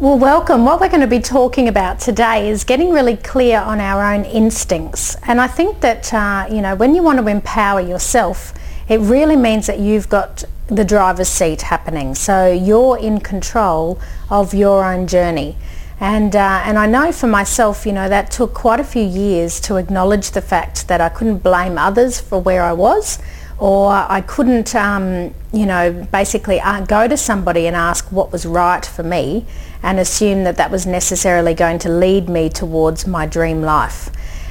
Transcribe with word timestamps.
Well, 0.00 0.16
welcome. 0.16 0.64
What 0.64 0.80
we're 0.80 0.90
going 0.90 1.00
to 1.00 1.08
be 1.08 1.18
talking 1.18 1.66
about 1.66 1.98
today 1.98 2.50
is 2.50 2.62
getting 2.62 2.92
really 2.92 3.16
clear 3.16 3.58
on 3.58 3.80
our 3.80 4.14
own 4.14 4.24
instincts. 4.26 5.16
And 5.26 5.40
I 5.40 5.48
think 5.48 5.80
that, 5.80 6.14
uh, 6.14 6.46
you 6.48 6.60
know, 6.62 6.76
when 6.76 6.94
you 6.94 7.02
want 7.02 7.18
to 7.18 7.26
empower 7.26 7.80
yourself, 7.80 8.54
it 8.88 9.00
really 9.00 9.34
means 9.34 9.66
that 9.66 9.80
you've 9.80 10.08
got 10.08 10.44
the 10.68 10.84
driver's 10.84 11.28
seat 11.28 11.62
happening. 11.62 12.14
So 12.14 12.46
you're 12.46 12.96
in 12.96 13.18
control 13.18 13.98
of 14.30 14.54
your 14.54 14.84
own 14.84 15.08
journey. 15.08 15.56
And, 15.98 16.36
uh, 16.36 16.62
and 16.64 16.78
I 16.78 16.86
know 16.86 17.10
for 17.10 17.26
myself, 17.26 17.84
you 17.84 17.92
know, 17.92 18.08
that 18.08 18.30
took 18.30 18.54
quite 18.54 18.78
a 18.78 18.84
few 18.84 19.02
years 19.02 19.58
to 19.62 19.78
acknowledge 19.78 20.30
the 20.30 20.42
fact 20.42 20.86
that 20.86 21.00
I 21.00 21.08
couldn't 21.08 21.38
blame 21.38 21.76
others 21.76 22.20
for 22.20 22.40
where 22.40 22.62
I 22.62 22.72
was 22.72 23.18
or 23.58 23.90
I 23.90 24.20
couldn't, 24.20 24.76
um, 24.76 25.34
you 25.52 25.66
know, 25.66 26.06
basically 26.12 26.60
uh, 26.60 26.82
go 26.82 27.08
to 27.08 27.16
somebody 27.16 27.66
and 27.66 27.74
ask 27.74 28.12
what 28.12 28.30
was 28.30 28.46
right 28.46 28.86
for 28.86 29.02
me 29.02 29.44
and 29.82 29.98
assume 29.98 30.44
that 30.44 30.56
that 30.56 30.70
was 30.70 30.86
necessarily 30.86 31.54
going 31.54 31.78
to 31.78 31.88
lead 31.88 32.28
me 32.28 32.48
towards 32.48 33.06
my 33.06 33.26
dream 33.26 33.62
life. 33.62 34.10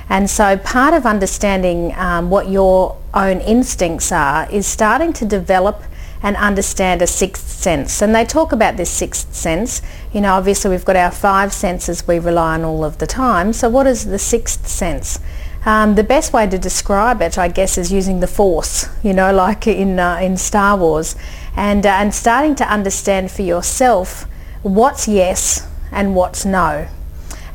And 0.09 0.29
so 0.29 0.57
part 0.57 0.93
of 0.93 1.05
understanding 1.05 1.93
um, 1.97 2.29
what 2.29 2.49
your 2.49 2.97
own 3.13 3.41
instincts 3.41 4.11
are 4.11 4.49
is 4.49 4.65
starting 4.65 5.11
to 5.13 5.25
develop 5.25 5.83
and 6.23 6.35
understand 6.37 7.01
a 7.01 7.07
sixth 7.07 7.49
sense. 7.49 8.01
And 8.01 8.15
they 8.15 8.25
talk 8.25 8.51
about 8.51 8.77
this 8.77 8.89
sixth 8.89 9.35
sense. 9.35 9.81
You 10.13 10.21
know, 10.21 10.33
obviously 10.33 10.71
we've 10.71 10.85
got 10.85 10.95
our 10.95 11.11
five 11.11 11.53
senses 11.53 12.07
we 12.07 12.19
rely 12.19 12.55
on 12.55 12.63
all 12.63 12.83
of 12.83 12.97
the 12.97 13.07
time. 13.07 13.53
So 13.53 13.69
what 13.69 13.85
is 13.85 14.05
the 14.05 14.17
sixth 14.17 14.67
sense? 14.67 15.19
Um, 15.65 15.95
the 15.95 16.03
best 16.03 16.31
way 16.31 16.47
to 16.47 16.57
describe 16.57 17.21
it, 17.21 17.37
I 17.37 17.49
guess, 17.49 17.77
is 17.77 17.91
using 17.91 18.21
the 18.21 18.27
Force, 18.27 18.87
you 19.03 19.13
know, 19.13 19.33
like 19.33 19.67
in, 19.67 19.99
uh, 19.99 20.17
in 20.21 20.37
Star 20.37 20.77
Wars, 20.77 21.15
and, 21.55 21.85
uh, 21.85 21.89
and 21.89 22.13
starting 22.13 22.55
to 22.55 22.71
understand 22.71 23.31
for 23.31 23.41
yourself 23.41 24.25
what's 24.63 25.07
yes 25.07 25.67
and 25.91 26.15
what's 26.15 26.45
no. 26.45 26.87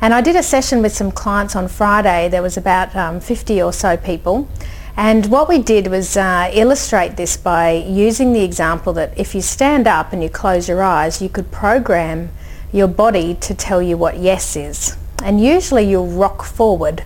And 0.01 0.13
I 0.13 0.21
did 0.21 0.35
a 0.35 0.43
session 0.43 0.81
with 0.81 0.93
some 0.93 1.11
clients 1.11 1.55
on 1.55 1.67
Friday. 1.67 2.27
There 2.27 2.41
was 2.41 2.57
about 2.57 2.93
um, 2.95 3.19
50 3.19 3.61
or 3.61 3.71
so 3.71 3.95
people. 3.95 4.49
And 4.97 5.27
what 5.27 5.47
we 5.47 5.59
did 5.59 5.87
was 5.87 6.17
uh, 6.17 6.51
illustrate 6.53 7.15
this 7.15 7.37
by 7.37 7.71
using 7.71 8.33
the 8.33 8.43
example 8.43 8.93
that 8.93 9.17
if 9.17 9.33
you 9.33 9.41
stand 9.41 9.87
up 9.87 10.13
and 10.13 10.21
you 10.21 10.29
close 10.29 10.67
your 10.67 10.83
eyes, 10.83 11.21
you 11.21 11.29
could 11.29 11.51
program 11.51 12.29
your 12.71 12.87
body 12.87 13.35
to 13.35 13.55
tell 13.55 13.81
you 13.81 13.97
what 13.97 14.17
yes 14.17 14.55
is. 14.55 14.97
And 15.23 15.41
usually 15.41 15.83
you'll 15.83 16.07
rock 16.07 16.43
forward 16.43 17.03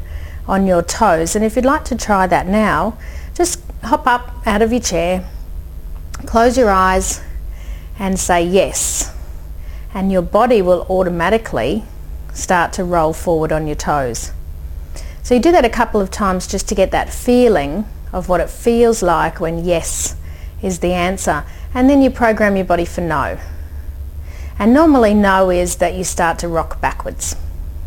on 0.48 0.66
your 0.66 0.82
toes. 0.82 1.36
And 1.36 1.46
if 1.46 1.56
you'd 1.56 1.66
like 1.66 1.86
to 1.86 1.96
try 1.96 2.26
that 2.28 2.48
now, 2.48 2.98
just 3.36 3.62
hop 3.84 4.08
up 4.08 4.34
out 4.46 4.62
of 4.62 4.72
your 4.72 4.82
chair, 4.82 5.30
close 6.26 6.58
your 6.58 6.72
eyes 6.72 7.22
and 8.00 8.20
say 8.20 8.44
yes. 8.44 9.14
And 9.98 10.12
your 10.12 10.22
body 10.22 10.62
will 10.62 10.86
automatically 10.92 11.84
start 12.32 12.72
to 12.74 12.84
roll 12.84 13.14
forward 13.14 13.52
on 13.52 13.66
your 13.66 13.76
toes. 13.76 14.32
So 15.24 15.34
you 15.34 15.42
do 15.42 15.52
that 15.52 15.66
a 15.66 15.72
couple 15.72 16.00
of 16.00 16.12
times 16.12 16.46
just 16.46 16.70
to 16.70 16.76
get 16.76 16.92
that 16.92 17.12
feeling 17.12 17.84
of 18.14 18.30
what 18.30 18.40
it 18.40 18.48
feels 18.48 19.02
like 19.02 19.40
when 19.40 19.66
yes 19.66 20.16
is 20.62 20.82
the 20.82 20.94
answer. 20.94 21.46
And 21.74 21.90
then 21.90 22.04
you 22.04 22.12
program 22.12 22.56
your 22.56 22.66
body 22.66 22.86
for 22.86 23.02
no. 23.02 23.40
And 24.60 24.72
normally 24.72 25.16
no 25.16 25.50
is 25.50 25.78
that 25.78 25.96
you 25.96 26.04
start 26.04 26.38
to 26.40 26.48
rock 26.48 26.80
backwards. 26.80 27.36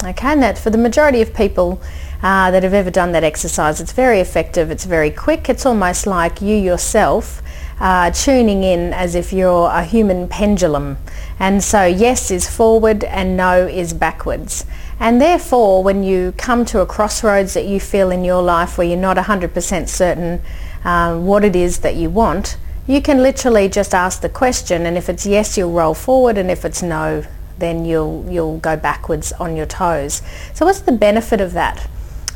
Okay, 0.03 0.33
and 0.33 0.43
that 0.43 0.59
for 0.59 0.71
the 0.71 0.79
majority 0.79 1.23
of 1.23 1.33
people 1.33 1.81
uh, 2.25 2.51
that 2.51 2.65
have 2.65 2.75
ever 2.75 2.91
done 2.91 3.13
that 3.13 3.23
exercise, 3.23 3.81
it's 3.81 3.93
very 3.93 4.19
effective, 4.19 4.73
it's 4.73 4.85
very 4.85 5.13
quick, 5.13 5.49
it's 5.49 5.65
almost 5.65 6.09
like 6.09 6.43
you 6.43 6.57
yourself 6.57 7.41
uh, 7.81 8.11
tuning 8.11 8.63
in 8.63 8.93
as 8.93 9.15
if 9.15 9.33
you're 9.33 9.69
a 9.71 9.83
human 9.83 10.29
pendulum. 10.29 10.99
And 11.39 11.65
so 11.65 11.85
yes 11.87 12.31
is 12.31 12.49
forward 12.49 13.03
and 13.05 13.37
no 13.37 13.67
is 13.67 13.95
backwards. 13.95 14.67
And 15.01 15.21
therefore, 15.21 15.83
when 15.83 16.03
you 16.03 16.33
come 16.37 16.67
to 16.67 16.81
a 16.81 16.87
crossroads 16.87 17.55
that 17.55 17.65
you 17.65 17.81
feel 17.81 18.11
in 18.11 18.23
your 18.23 18.43
life 18.43 18.77
where 18.77 18.87
you're 18.87 18.99
not 18.99 19.17
100% 19.17 19.89
certain 19.89 20.43
uh, 20.85 21.19
what 21.19 21.43
it 21.43 21.57
is 21.57 21.79
that 21.79 21.97
you 21.97 22.11
want, 22.11 22.59
you 22.87 23.01
can 23.01 23.23
literally 23.23 23.69
just 23.69 23.95
ask 23.95 24.21
the 24.21 24.29
question 24.29 24.85
and 24.85 24.99
if 24.99 25.09
it's 25.09 25.25
yes, 25.25 25.57
you'll 25.57 25.73
roll 25.73 25.95
forward 25.95 26.37
and 26.37 26.51
if 26.51 26.67
it's 26.67 26.83
no, 26.83 27.25
then 27.59 27.85
you'll, 27.87 28.27
you'll 28.29 28.59
go 28.59 28.77
backwards 28.77 29.33
on 29.33 29.57
your 29.57 29.67
toes. 29.67 30.21
So 30.53 30.67
what's 30.67 30.81
the 30.81 30.93
benefit 30.93 31.41
of 31.41 31.53
that? 31.55 31.89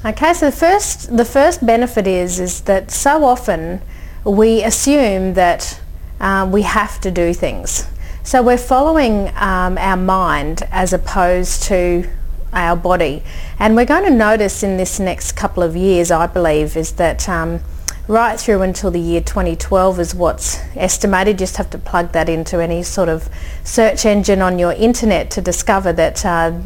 Okay, 0.04 0.32
so 0.32 0.46
the 0.46 0.56
first, 0.56 1.14
the 1.14 1.24
first 1.24 1.64
benefit 1.64 2.06
is, 2.06 2.40
is 2.40 2.60
that 2.62 2.90
so 2.90 3.24
often 3.24 3.82
we 4.24 4.62
assume 4.62 5.34
that 5.34 5.80
um, 6.20 6.52
we 6.52 6.62
have 6.62 7.00
to 7.02 7.10
do 7.10 7.34
things. 7.34 7.86
So 8.22 8.42
we're 8.42 8.56
following 8.56 9.28
um, 9.36 9.76
our 9.76 9.98
mind 9.98 10.62
as 10.70 10.92
opposed 10.92 11.64
to 11.64 12.08
our 12.54 12.76
body. 12.76 13.22
And 13.58 13.76
we're 13.76 13.84
going 13.84 14.04
to 14.04 14.16
notice 14.16 14.62
in 14.62 14.76
this 14.76 14.98
next 14.98 15.32
couple 15.32 15.62
of 15.62 15.76
years, 15.76 16.10
I 16.10 16.26
believe, 16.26 16.76
is 16.76 16.92
that 16.92 17.28
um, 17.28 17.60
right 18.08 18.38
through 18.38 18.62
until 18.62 18.90
the 18.90 19.00
year 19.00 19.20
2012 19.20 20.00
is 20.00 20.14
what's 20.14 20.58
estimated. 20.74 21.34
You 21.34 21.38
just 21.40 21.56
have 21.56 21.70
to 21.70 21.78
plug 21.78 22.12
that 22.12 22.28
into 22.28 22.62
any 22.62 22.82
sort 22.82 23.08
of 23.08 23.28
search 23.64 24.06
engine 24.06 24.40
on 24.40 24.58
your 24.58 24.72
internet 24.72 25.30
to 25.32 25.42
discover 25.42 25.92
that 25.94 26.24
uh, 26.24 26.58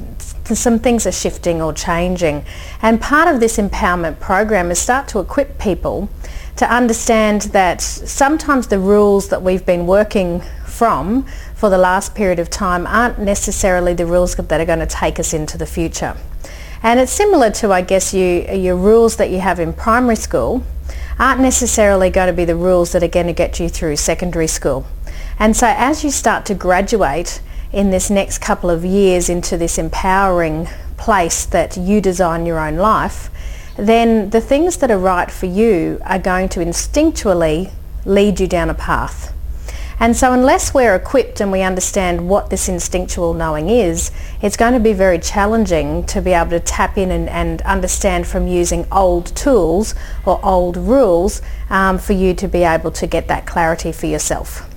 some 0.44 0.78
things 0.78 1.06
are 1.06 1.12
shifting 1.12 1.60
or 1.60 1.72
changing. 1.72 2.44
And 2.82 3.00
part 3.00 3.32
of 3.32 3.40
this 3.40 3.56
empowerment 3.56 4.20
program 4.20 4.70
is 4.70 4.78
start 4.78 5.08
to 5.08 5.20
equip 5.20 5.58
people 5.58 6.08
to 6.58 6.72
understand 6.72 7.42
that 7.52 7.80
sometimes 7.80 8.66
the 8.66 8.78
rules 8.78 9.28
that 9.28 9.42
we've 9.42 9.64
been 9.64 9.86
working 9.86 10.42
from 10.64 11.24
for 11.54 11.70
the 11.70 11.78
last 11.78 12.14
period 12.14 12.38
of 12.38 12.50
time 12.50 12.86
aren't 12.86 13.18
necessarily 13.18 13.94
the 13.94 14.06
rules 14.06 14.34
that 14.34 14.60
are 14.60 14.64
going 14.64 14.78
to 14.80 14.86
take 14.86 15.18
us 15.18 15.32
into 15.32 15.56
the 15.56 15.66
future. 15.66 16.16
And 16.82 17.00
it's 17.00 17.12
similar 17.12 17.50
to, 17.52 17.72
I 17.72 17.82
guess, 17.82 18.12
you, 18.12 18.42
your 18.52 18.76
rules 18.76 19.16
that 19.16 19.30
you 19.30 19.40
have 19.40 19.60
in 19.60 19.72
primary 19.72 20.16
school 20.16 20.64
aren't 21.18 21.40
necessarily 21.40 22.10
going 22.10 22.28
to 22.28 22.32
be 22.32 22.44
the 22.44 22.56
rules 22.56 22.92
that 22.92 23.02
are 23.02 23.08
going 23.08 23.26
to 23.26 23.32
get 23.32 23.58
you 23.60 23.68
through 23.68 23.96
secondary 23.96 24.46
school. 24.46 24.86
And 25.38 25.56
so 25.56 25.66
as 25.68 26.02
you 26.02 26.10
start 26.10 26.44
to 26.46 26.54
graduate 26.54 27.40
in 27.72 27.90
this 27.90 28.10
next 28.10 28.38
couple 28.38 28.70
of 28.70 28.84
years 28.84 29.28
into 29.28 29.56
this 29.56 29.78
empowering 29.78 30.68
place 30.96 31.44
that 31.46 31.76
you 31.76 32.00
design 32.00 32.46
your 32.46 32.58
own 32.58 32.76
life, 32.76 33.30
then 33.78 34.30
the 34.30 34.40
things 34.40 34.78
that 34.78 34.90
are 34.90 34.98
right 34.98 35.30
for 35.30 35.46
you 35.46 36.00
are 36.04 36.18
going 36.18 36.48
to 36.50 36.60
instinctually 36.60 37.72
lead 38.04 38.40
you 38.40 38.46
down 38.46 38.68
a 38.68 38.74
path. 38.74 39.32
And 40.00 40.16
so 40.16 40.32
unless 40.32 40.72
we're 40.72 40.94
equipped 40.94 41.40
and 41.40 41.50
we 41.50 41.62
understand 41.62 42.28
what 42.28 42.50
this 42.50 42.68
instinctual 42.68 43.34
knowing 43.34 43.68
is, 43.68 44.12
it's 44.42 44.56
going 44.56 44.74
to 44.74 44.80
be 44.80 44.92
very 44.92 45.18
challenging 45.18 46.04
to 46.06 46.20
be 46.20 46.32
able 46.32 46.50
to 46.50 46.60
tap 46.60 46.96
in 46.96 47.10
and, 47.10 47.28
and 47.28 47.62
understand 47.62 48.26
from 48.26 48.46
using 48.46 48.86
old 48.92 49.34
tools 49.34 49.94
or 50.24 50.44
old 50.44 50.76
rules 50.76 51.42
um, 51.70 51.98
for 51.98 52.12
you 52.12 52.32
to 52.34 52.46
be 52.46 52.62
able 52.62 52.92
to 52.92 53.06
get 53.06 53.26
that 53.28 53.46
clarity 53.46 53.90
for 53.90 54.06
yourself. 54.06 54.68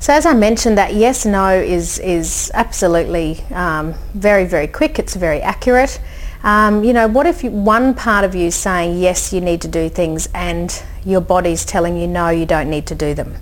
So 0.00 0.12
as 0.12 0.26
I 0.26 0.34
mentioned, 0.34 0.76
that 0.76 0.92
yes, 0.94 1.24
no 1.24 1.48
is, 1.48 1.98
is 1.98 2.50
absolutely 2.52 3.42
um, 3.52 3.94
very, 4.12 4.44
very 4.44 4.66
quick. 4.66 4.98
It's 4.98 5.14
very 5.14 5.40
accurate. 5.40 5.98
Um, 6.44 6.84
you 6.84 6.92
know, 6.92 7.08
what 7.08 7.26
if 7.26 7.42
you, 7.42 7.50
one 7.50 7.94
part 7.94 8.22
of 8.22 8.34
you 8.34 8.48
is 8.48 8.54
saying, 8.54 8.98
yes, 8.98 9.32
you 9.32 9.40
need 9.40 9.62
to 9.62 9.68
do 9.68 9.88
things 9.88 10.28
and 10.34 10.82
your 11.02 11.22
body's 11.22 11.64
telling 11.64 11.96
you, 11.96 12.06
no, 12.06 12.28
you 12.28 12.44
don't 12.44 12.68
need 12.68 12.86
to 12.88 12.94
do 12.94 13.14
them? 13.14 13.36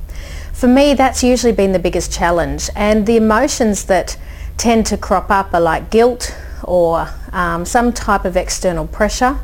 For 0.52 0.68
me, 0.68 0.94
that's 0.94 1.24
usually 1.24 1.52
been 1.52 1.72
the 1.72 1.80
biggest 1.80 2.12
challenge. 2.12 2.70
And 2.76 3.04
the 3.04 3.16
emotions 3.16 3.86
that 3.86 4.16
tend 4.56 4.86
to 4.86 4.96
crop 4.96 5.32
up 5.32 5.52
are 5.52 5.60
like 5.60 5.90
guilt 5.90 6.32
or 6.62 7.08
um, 7.32 7.64
some 7.64 7.92
type 7.92 8.24
of 8.24 8.36
external 8.36 8.86
pressure, 8.86 9.36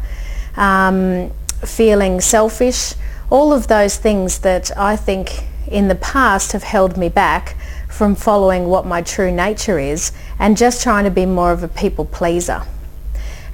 um, 0.57 1.33
feeling 1.65 2.21
selfish, 2.21 2.95
all 3.29 3.53
of 3.53 3.67
those 3.67 3.97
things 3.97 4.39
that 4.39 4.71
I 4.79 4.95
think 4.95 5.49
in 5.67 5.89
the 5.89 5.97
past 5.97 6.53
have 6.53 6.63
held 6.63 6.97
me 6.97 7.09
back 7.09 7.57
from 7.89 8.15
following 8.15 8.69
what 8.69 8.87
my 8.87 9.03
true 9.03 9.33
nature 9.33 9.81
is 9.81 10.13
and 10.39 10.57
just 10.57 10.81
trying 10.81 11.03
to 11.03 11.11
be 11.11 11.27
more 11.27 11.51
of 11.51 11.65
a 11.65 11.69
people 11.69 12.05
pleaser. 12.05 12.63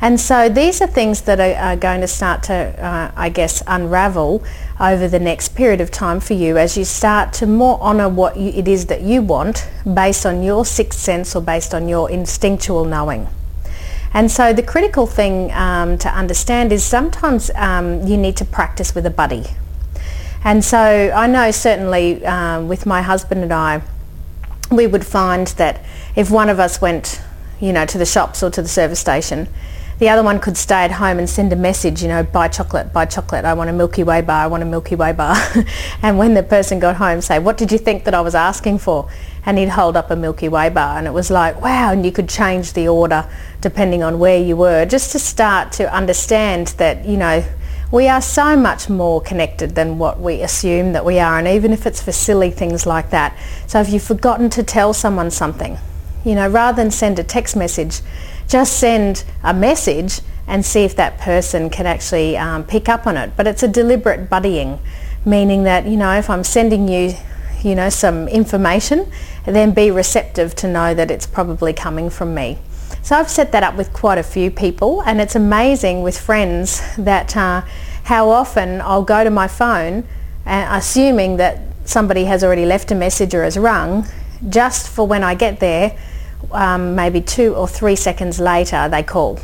And 0.00 0.20
so 0.20 0.48
these 0.48 0.82
are 0.82 0.86
things 0.86 1.22
that 1.22 1.40
are, 1.40 1.54
are 1.54 1.76
going 1.76 2.00
to 2.00 2.08
start 2.08 2.42
to, 2.44 2.54
uh, 2.54 3.12
I 3.16 3.28
guess, 3.28 3.62
unravel 3.66 4.42
over 4.80 5.08
the 5.08 5.20
next 5.20 5.54
period 5.54 5.80
of 5.80 5.90
time 5.90 6.20
for 6.20 6.34
you 6.34 6.58
as 6.58 6.76
you 6.76 6.84
start 6.84 7.32
to 7.34 7.46
more 7.46 7.80
honour 7.80 8.08
what 8.08 8.36
you, 8.36 8.50
it 8.50 8.68
is 8.68 8.86
that 8.86 9.02
you 9.02 9.22
want 9.22 9.68
based 9.94 10.26
on 10.26 10.42
your 10.42 10.64
sixth 10.64 10.98
sense 10.98 11.34
or 11.34 11.40
based 11.40 11.74
on 11.74 11.88
your 11.88 12.10
instinctual 12.10 12.84
knowing. 12.84 13.28
And 14.12 14.30
so 14.30 14.52
the 14.52 14.62
critical 14.62 15.06
thing 15.06 15.52
um, 15.52 15.98
to 15.98 16.08
understand 16.08 16.72
is 16.72 16.84
sometimes 16.84 17.50
um, 17.56 18.06
you 18.06 18.16
need 18.16 18.36
to 18.36 18.44
practice 18.44 18.94
with 18.94 19.06
a 19.06 19.10
buddy. 19.10 19.44
And 20.44 20.62
so 20.64 20.78
I 20.78 21.26
know 21.26 21.50
certainly 21.50 22.24
um, 22.26 22.68
with 22.68 22.84
my 22.84 23.00
husband 23.00 23.42
and 23.42 23.52
I, 23.52 23.82
we 24.70 24.86
would 24.86 25.06
find 25.06 25.46
that 25.48 25.84
if 26.14 26.30
one 26.30 26.48
of 26.48 26.60
us 26.60 26.80
went, 26.80 27.22
you 27.60 27.72
know, 27.72 27.86
to 27.86 27.98
the 27.98 28.06
shops 28.06 28.42
or 28.42 28.50
to 28.50 28.62
the 28.62 28.68
service 28.68 29.00
station, 29.00 29.48
the 29.98 30.08
other 30.08 30.22
one 30.22 30.40
could 30.40 30.56
stay 30.56 30.84
at 30.84 30.92
home 30.92 31.18
and 31.18 31.30
send 31.30 31.52
a 31.52 31.56
message, 31.56 32.02
you 32.02 32.08
know, 32.08 32.22
buy 32.22 32.48
chocolate, 32.48 32.92
buy 32.92 33.04
chocolate, 33.04 33.44
I 33.44 33.54
want 33.54 33.70
a 33.70 33.72
Milky 33.72 34.02
Way 34.02 34.22
bar, 34.22 34.44
I 34.44 34.46
want 34.48 34.62
a 34.62 34.66
Milky 34.66 34.96
Way 34.96 35.12
bar. 35.12 35.36
and 36.02 36.18
when 36.18 36.34
the 36.34 36.42
person 36.42 36.80
got 36.80 36.96
home, 36.96 37.20
say, 37.20 37.38
what 37.38 37.56
did 37.56 37.70
you 37.70 37.78
think 37.78 38.04
that 38.04 38.14
I 38.14 38.20
was 38.20 38.34
asking 38.34 38.78
for? 38.78 39.08
And 39.46 39.58
he'd 39.58 39.68
hold 39.68 39.96
up 39.96 40.10
a 40.10 40.16
Milky 40.16 40.48
Way 40.48 40.68
bar 40.68 40.98
and 40.98 41.06
it 41.06 41.12
was 41.12 41.30
like, 41.30 41.60
wow, 41.60 41.92
and 41.92 42.04
you 42.04 42.10
could 42.10 42.28
change 42.28 42.72
the 42.72 42.88
order 42.88 43.28
depending 43.60 44.02
on 44.02 44.18
where 44.18 44.38
you 44.38 44.56
were, 44.56 44.84
just 44.84 45.12
to 45.12 45.18
start 45.18 45.72
to 45.72 45.94
understand 45.94 46.68
that, 46.78 47.04
you 47.04 47.16
know, 47.16 47.44
we 47.92 48.08
are 48.08 48.20
so 48.20 48.56
much 48.56 48.88
more 48.88 49.20
connected 49.20 49.76
than 49.76 49.98
what 49.98 50.18
we 50.18 50.42
assume 50.42 50.94
that 50.94 51.04
we 51.04 51.20
are, 51.20 51.38
and 51.38 51.46
even 51.46 51.72
if 51.72 51.86
it's 51.86 52.02
for 52.02 52.10
silly 52.10 52.50
things 52.50 52.86
like 52.86 53.10
that. 53.10 53.38
So 53.68 53.80
if 53.80 53.88
you've 53.90 54.02
forgotten 54.02 54.50
to 54.50 54.64
tell 54.64 54.92
someone 54.92 55.30
something, 55.30 55.78
you 56.24 56.34
know, 56.34 56.48
rather 56.48 56.74
than 56.74 56.90
send 56.90 57.20
a 57.20 57.22
text 57.22 57.54
message, 57.54 58.00
just 58.48 58.78
send 58.78 59.24
a 59.42 59.54
message 59.54 60.20
and 60.46 60.64
see 60.64 60.84
if 60.84 60.94
that 60.96 61.18
person 61.18 61.70
can 61.70 61.86
actually 61.86 62.36
um, 62.36 62.64
pick 62.64 62.88
up 62.88 63.06
on 63.06 63.16
it. 63.16 63.32
But 63.36 63.46
it's 63.46 63.62
a 63.62 63.68
deliberate 63.68 64.28
buddying, 64.28 64.78
meaning 65.24 65.64
that, 65.64 65.86
you 65.86 65.96
know, 65.96 66.12
if 66.12 66.28
I'm 66.28 66.44
sending 66.44 66.88
you, 66.88 67.14
you 67.62 67.74
know, 67.74 67.88
some 67.88 68.28
information, 68.28 69.10
then 69.46 69.72
be 69.72 69.90
receptive 69.90 70.54
to 70.56 70.68
know 70.68 70.94
that 70.94 71.10
it's 71.10 71.26
probably 71.26 71.72
coming 71.72 72.10
from 72.10 72.34
me. 72.34 72.58
So 73.02 73.16
I've 73.16 73.30
set 73.30 73.52
that 73.52 73.62
up 73.62 73.76
with 73.76 73.92
quite 73.92 74.18
a 74.18 74.22
few 74.22 74.50
people 74.50 75.02
and 75.02 75.20
it's 75.20 75.36
amazing 75.36 76.02
with 76.02 76.18
friends 76.18 76.80
that 76.96 77.36
uh, 77.36 77.62
how 78.04 78.30
often 78.30 78.80
I'll 78.80 79.02
go 79.02 79.24
to 79.24 79.30
my 79.30 79.48
phone 79.48 80.04
uh, 80.46 80.68
assuming 80.70 81.36
that 81.38 81.60
somebody 81.84 82.24
has 82.24 82.42
already 82.42 82.64
left 82.64 82.90
a 82.90 82.94
message 82.94 83.34
or 83.34 83.44
has 83.44 83.58
rung 83.58 84.06
just 84.48 84.88
for 84.88 85.06
when 85.06 85.22
I 85.22 85.34
get 85.34 85.60
there 85.60 85.98
um, 86.52 86.94
maybe 86.94 87.20
two 87.20 87.54
or 87.54 87.68
three 87.68 87.96
seconds 87.96 88.40
later 88.40 88.88
they 88.88 89.02
call. 89.02 89.38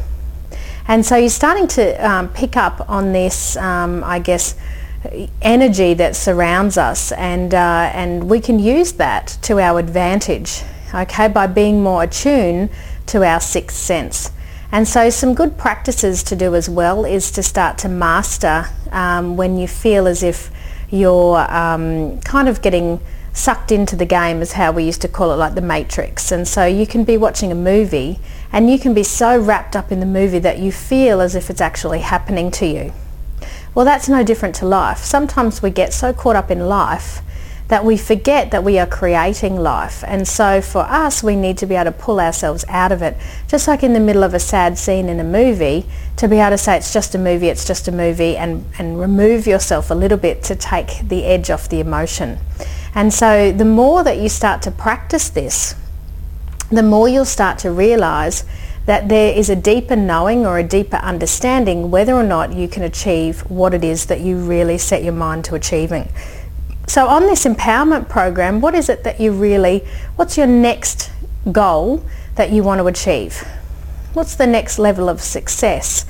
And 0.89 1.05
so 1.05 1.17
you're 1.17 1.29
starting 1.29 1.69
to 1.69 1.95
um, 2.05 2.29
pick 2.31 2.57
up 2.57 2.89
on 2.89 3.13
this, 3.13 3.57
um, 3.57 4.03
I 4.05 4.19
guess, 4.19 4.57
energy 5.41 5.95
that 5.95 6.15
surrounds 6.17 6.77
us 6.77 7.13
and, 7.13 7.55
uh, 7.55 7.91
and 7.95 8.29
we 8.29 8.41
can 8.41 8.59
use 8.59 8.93
that 8.93 9.39
to 9.43 9.61
our 9.61 9.79
advantage, 9.79 10.63
okay, 10.95 11.29
by 11.29 11.47
being 11.47 11.83
more 11.83 12.03
attuned 12.03 12.71
to 13.07 13.25
our 13.25 13.41
sixth 13.41 13.77
sense. 13.77 14.31
And 14.73 14.87
so 14.87 15.11
some 15.11 15.35
good 15.35 15.57
practices 15.57 16.23
to 16.25 16.37
do 16.37 16.55
as 16.55 16.69
well 16.69 17.05
is 17.05 17.31
to 17.33 17.43
start 17.43 17.79
to 17.79 17.89
master 17.89 18.67
um, 18.93 19.37
when 19.37 19.57
you 19.59 19.67
feel 19.67 20.07
as 20.07 20.23
if 20.23 20.51
you're 20.91 21.39
um, 21.51 22.21
kind 22.21 22.49
of 22.49 22.63
getting 22.63 23.01
sucked 23.33 23.71
into 23.73 23.97
the 23.97 24.07
game 24.07 24.43
is 24.43 24.53
how 24.53 24.73
we 24.73 24.85
used 24.85 25.01
to 25.03 25.09
call 25.09 25.33
it 25.33 25.37
like 25.37 25.55
the 25.55 25.61
matrix. 25.61 26.33
And 26.33 26.47
so 26.47 26.67
you 26.67 26.87
can 26.87 27.05
be 27.05 27.17
watching 27.17 27.53
a 27.53 27.55
movie 27.55 28.19
and 28.53 28.71
you 28.71 28.79
can 28.79 28.95
be 28.95 29.03
so 29.03 29.41
wrapped 29.41 29.77
up 29.77 29.93
in 29.93 30.01
the 30.01 30.07
movie 30.07 30.41
that 30.41 30.59
you 30.59 30.73
feel 30.73 31.21
as 31.21 31.35
if 31.35 31.51
it's 31.51 31.61
actually 31.61 32.01
happening 32.01 32.51
to 32.53 32.67
you. 32.67 32.93
Well 33.75 33.85
that's 33.85 34.09
no 34.09 34.25
different 34.25 34.55
to 34.57 34.67
life. 34.67 34.99
Sometimes 34.99 35.63
we 35.63 35.71
get 35.71 35.93
so 35.93 36.13
caught 36.13 36.37
up 36.37 36.51
in 36.51 36.69
life 36.69 37.23
that 37.69 37.85
we 37.85 37.97
forget 37.97 38.51
that 38.51 38.65
we 38.65 38.81
are 38.81 38.87
creating 38.87 39.55
life. 39.55 40.03
And 40.05 40.27
so 40.27 40.61
for 40.61 40.81
us 40.81 41.23
we 41.23 41.37
need 41.37 41.57
to 41.59 41.67
be 41.67 41.77
able 41.77 41.93
to 41.93 41.97
pull 41.97 42.19
ourselves 42.19 42.65
out 42.69 42.91
of 42.91 43.01
it. 43.01 43.17
Just 43.47 43.69
like 43.69 43.85
in 43.85 43.93
the 43.93 44.01
middle 44.01 44.25
of 44.25 44.35
a 44.35 44.41
sad 44.41 44.77
scene 44.77 45.09
in 45.09 45.21
a 45.21 45.25
movie 45.25 45.87
to 46.17 46.27
be 46.27 46.39
able 46.39 46.51
to 46.51 46.59
say 46.59 46.77
it's 46.77 46.93
just 46.93 47.15
a 47.15 47.19
movie 47.19 47.49
it's 47.49 47.65
just 47.65 47.89
a 47.89 47.93
movie 47.93 48.37
and 48.37 48.67
and 48.79 49.01
remove 49.01 49.47
yourself 49.47 49.91
a 49.91 49.95
little 49.95 50.19
bit 50.19 50.43
to 50.43 50.55
take 50.55 51.09
the 51.09 51.25
edge 51.25 51.49
off 51.49 51.67
the 51.71 51.81
emotion 51.81 52.39
and 52.95 53.13
so 53.13 53.53
the 53.53 53.65
more 53.65 54.03
that 54.03 54.19
you 54.19 54.29
start 54.29 54.63
to 54.63 54.71
practice 54.71 55.29
this, 55.29 55.75
the 56.71 56.83
more 56.83 57.09
you'll 57.09 57.25
start 57.25 57.59
to 57.61 57.71
realize 57.71 58.45
that 58.87 59.09
there 59.09 59.37
is 59.37 59.51
a 59.51 59.57
deeper 59.57 59.95
knowing 59.97 60.47
or 60.47 60.59
a 60.59 60.65
deeper 60.65 60.97
understanding 60.97 61.91
whether 61.91 62.15
or 62.15 62.23
not 62.23 62.53
you 62.53 62.67
can 62.67 62.83
achieve 62.83 63.41
what 63.51 63.75
it 63.75 63.85
is 63.85 64.07
that 64.07 64.21
you 64.21 64.37
really 64.37 64.79
set 64.79 65.05
your 65.05 65.13
mind 65.13 65.45
to 65.45 65.55
achieving. 65.55 66.09
So 66.87 67.07
on 67.07 67.23
this 67.23 67.45
empowerment 67.45 68.09
program, 68.09 68.61
what 68.61 68.75
is 68.75 68.89
it 68.89 69.05
that 69.05 69.21
you 69.21 69.33
really, 69.33 69.85
what's 70.17 70.37
your 70.37 70.49
next 70.49 71.11
goal 71.53 72.05
that 72.35 72.51
you 72.51 72.65
want 72.65 72.81
to 72.81 72.87
achieve? 72.87 73.47
What's 74.13 74.35
the 74.35 74.47
next 74.47 74.79
level 74.79 75.09
of 75.09 75.21
success 75.21 76.05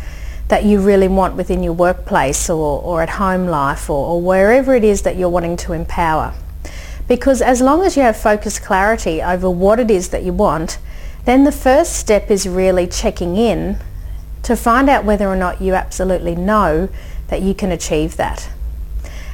that 0.49 0.65
you 0.65 0.81
really 0.81 1.09
want 1.09 1.37
within 1.37 1.63
your 1.63 1.75
workplace 1.75 2.49
or, 2.49 2.81
or 2.81 3.03
at 3.03 3.11
home 3.11 3.47
life 3.47 3.91
or, 3.91 4.07
or 4.07 4.23
wherever 4.23 4.75
it 4.75 4.85
is 4.85 5.03
that 5.03 5.17
you're 5.17 5.29
wanting 5.29 5.57
to 5.59 5.75
empower? 5.75 6.33
Because 7.11 7.43
as 7.43 7.61
long 7.61 7.83
as 7.83 7.97
you 7.97 8.05
have 8.05 8.17
focused 8.17 8.63
clarity 8.63 9.21
over 9.21 9.51
what 9.51 9.81
it 9.81 9.91
is 9.91 10.11
that 10.11 10.23
you 10.23 10.33
want, 10.33 10.79
then 11.25 11.43
the 11.43 11.51
first 11.51 11.97
step 11.97 12.31
is 12.31 12.47
really 12.47 12.87
checking 12.87 13.37
in 13.37 13.79
to 14.45 14.55
find 14.55 14.89
out 14.89 15.05
whether 15.05 15.27
or 15.27 15.35
not 15.35 15.61
you 15.61 15.75
absolutely 15.75 16.37
know 16.37 16.89
that 17.27 17.43
you 17.43 17.53
can 17.53 17.73
achieve 17.73 18.17
that. 18.17 18.49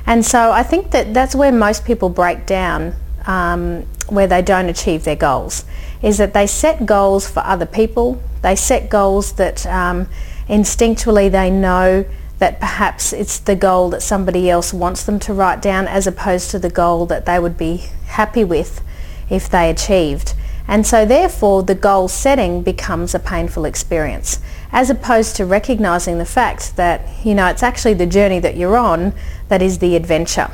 And 0.06 0.24
so 0.24 0.52
I 0.52 0.62
think 0.62 0.90
that 0.92 1.12
that's 1.12 1.34
where 1.34 1.52
most 1.52 1.84
people 1.84 2.08
break 2.08 2.46
down 2.46 2.94
um, 3.26 3.82
where 4.08 4.26
they 4.26 4.40
don't 4.40 4.70
achieve 4.70 5.04
their 5.04 5.14
goals, 5.14 5.66
is 6.00 6.16
that 6.16 6.32
they 6.32 6.46
set 6.46 6.86
goals 6.86 7.28
for 7.28 7.40
other 7.40 7.66
people. 7.66 8.22
They 8.40 8.56
set 8.56 8.88
goals 8.88 9.34
that 9.34 9.66
um, 9.66 10.08
instinctually 10.48 11.30
they 11.30 11.50
know 11.50 12.06
that 12.38 12.60
perhaps 12.60 13.12
it's 13.12 13.38
the 13.38 13.56
goal 13.56 13.90
that 13.90 14.02
somebody 14.02 14.50
else 14.50 14.72
wants 14.72 15.04
them 15.04 15.18
to 15.20 15.32
write 15.32 15.62
down 15.62 15.88
as 15.88 16.06
opposed 16.06 16.50
to 16.50 16.58
the 16.58 16.70
goal 16.70 17.06
that 17.06 17.24
they 17.24 17.38
would 17.38 17.56
be 17.56 17.84
happy 18.06 18.44
with 18.44 18.82
if 19.30 19.48
they 19.48 19.70
achieved. 19.70 20.34
And 20.68 20.86
so 20.86 21.06
therefore 21.06 21.62
the 21.62 21.74
goal 21.74 22.08
setting 22.08 22.62
becomes 22.62 23.14
a 23.14 23.18
painful 23.18 23.64
experience 23.64 24.40
as 24.72 24.90
opposed 24.90 25.36
to 25.36 25.46
recognizing 25.46 26.18
the 26.18 26.24
fact 26.24 26.76
that, 26.76 27.08
you 27.24 27.34
know, 27.34 27.46
it's 27.46 27.62
actually 27.62 27.94
the 27.94 28.06
journey 28.06 28.40
that 28.40 28.56
you're 28.56 28.76
on 28.76 29.14
that 29.48 29.62
is 29.62 29.78
the 29.78 29.96
adventure. 29.96 30.50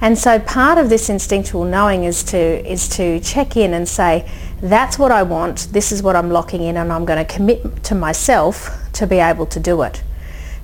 And 0.00 0.16
so 0.18 0.38
part 0.38 0.78
of 0.78 0.88
this 0.88 1.08
instinctual 1.08 1.64
knowing 1.64 2.04
is 2.04 2.22
to, 2.24 2.38
is 2.38 2.88
to 2.90 3.20
check 3.20 3.56
in 3.56 3.74
and 3.74 3.88
say, 3.88 4.30
that's 4.60 4.98
what 4.98 5.10
I 5.10 5.22
want, 5.22 5.68
this 5.72 5.92
is 5.92 6.02
what 6.02 6.16
I'm 6.16 6.30
locking 6.30 6.62
in 6.62 6.76
and 6.76 6.92
I'm 6.92 7.04
going 7.04 7.24
to 7.24 7.32
commit 7.32 7.84
to 7.84 7.94
myself 7.94 8.70
to 8.94 9.06
be 9.06 9.16
able 9.16 9.46
to 9.46 9.60
do 9.60 9.82
it. 9.82 10.02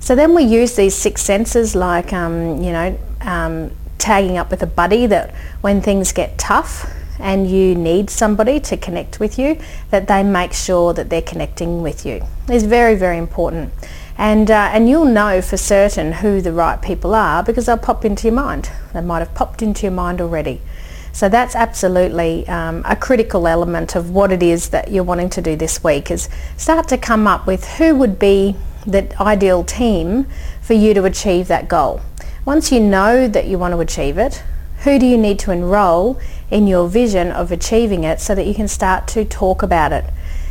So 0.01 0.15
then 0.15 0.33
we 0.33 0.43
use 0.43 0.75
these 0.75 0.95
six 0.95 1.21
senses 1.21 1.75
like, 1.75 2.11
um, 2.11 2.61
you 2.61 2.71
know, 2.71 2.97
um, 3.21 3.71
tagging 3.99 4.35
up 4.35 4.49
with 4.49 4.63
a 4.63 4.67
buddy 4.67 5.05
that 5.05 5.31
when 5.61 5.79
things 5.79 6.11
get 6.11 6.39
tough 6.39 6.91
and 7.19 7.47
you 7.47 7.75
need 7.75 8.09
somebody 8.09 8.59
to 8.61 8.77
connect 8.77 9.19
with 9.19 9.37
you, 9.37 9.59
that 9.91 10.07
they 10.07 10.23
make 10.23 10.53
sure 10.53 10.91
that 10.95 11.11
they're 11.11 11.21
connecting 11.21 11.83
with 11.83 12.03
you. 12.03 12.25
It's 12.49 12.63
very, 12.63 12.95
very 12.95 13.19
important. 13.19 13.71
And, 14.17 14.49
uh, 14.49 14.71
and 14.73 14.89
you'll 14.89 15.05
know 15.05 15.39
for 15.39 15.55
certain 15.55 16.13
who 16.13 16.41
the 16.41 16.51
right 16.51 16.81
people 16.81 17.13
are 17.13 17.43
because 17.43 17.67
they'll 17.67 17.77
pop 17.77 18.03
into 18.03 18.27
your 18.27 18.35
mind. 18.35 18.71
They 18.93 19.01
might 19.01 19.19
have 19.19 19.35
popped 19.35 19.61
into 19.61 19.83
your 19.83 19.91
mind 19.91 20.19
already. 20.19 20.61
So 21.13 21.29
that's 21.29 21.55
absolutely 21.55 22.47
um, 22.47 22.81
a 22.85 22.95
critical 22.95 23.47
element 23.47 23.95
of 23.95 24.09
what 24.09 24.31
it 24.31 24.41
is 24.41 24.69
that 24.69 24.89
you're 24.89 25.03
wanting 25.03 25.29
to 25.31 25.41
do 25.43 25.55
this 25.55 25.83
week 25.83 26.09
is 26.09 26.27
start 26.57 26.87
to 26.87 26.97
come 26.97 27.27
up 27.27 27.45
with 27.45 27.67
who 27.67 27.93
would 27.95 28.17
be 28.17 28.55
the 28.85 29.21
ideal 29.21 29.63
team 29.63 30.25
for 30.61 30.73
you 30.73 30.93
to 30.93 31.05
achieve 31.05 31.47
that 31.47 31.67
goal. 31.67 32.01
Once 32.45 32.71
you 32.71 32.79
know 32.79 33.27
that 33.27 33.47
you 33.47 33.57
want 33.57 33.73
to 33.73 33.79
achieve 33.79 34.17
it, 34.17 34.43
who 34.83 34.97
do 34.97 35.05
you 35.05 35.17
need 35.17 35.37
to 35.39 35.51
enroll 35.51 36.19
in 36.49 36.65
your 36.67 36.87
vision 36.87 37.31
of 37.31 37.51
achieving 37.51 38.03
it 38.03 38.19
so 38.19 38.33
that 38.33 38.47
you 38.47 38.53
can 38.55 38.67
start 38.67 39.07
to 39.07 39.23
talk 39.23 39.61
about 39.61 39.93
it, 39.93 40.05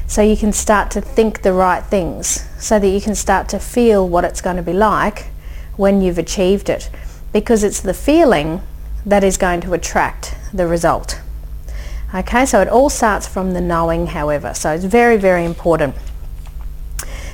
so 0.07 0.23
you 0.23 0.37
can 0.37 0.53
start 0.53 0.91
to 0.93 1.01
think 1.01 1.43
the 1.43 1.53
right 1.53 1.85
things, 1.85 2.49
so 2.59 2.79
that 2.79 2.89
you 2.89 3.01
can 3.01 3.15
start 3.15 3.49
to 3.49 3.59
feel 3.59 4.09
what 4.09 4.25
it's 4.25 4.41
going 4.41 4.57
to 4.57 4.63
be 4.63 4.73
like 4.73 5.27
when 5.77 6.01
you've 6.01 6.19
achieved 6.19 6.69
it. 6.69 6.91
Because 7.33 7.65
it's 7.65 7.81
the 7.81 7.95
feeling 7.95 8.61
that 9.05 9.25
is 9.25 9.37
going 9.37 9.61
to 9.63 9.73
attract 9.73 10.37
the 10.53 10.67
result. 10.67 11.21
Okay, 12.15 12.45
so 12.45 12.61
it 12.61 12.69
all 12.69 12.91
starts 12.91 13.27
from 13.27 13.53
the 13.53 13.61
knowing, 13.61 14.09
however. 14.09 14.53
So 14.55 14.73
it's 14.73 14.85
very, 14.85 15.17
very 15.17 15.45
important. 15.45 15.95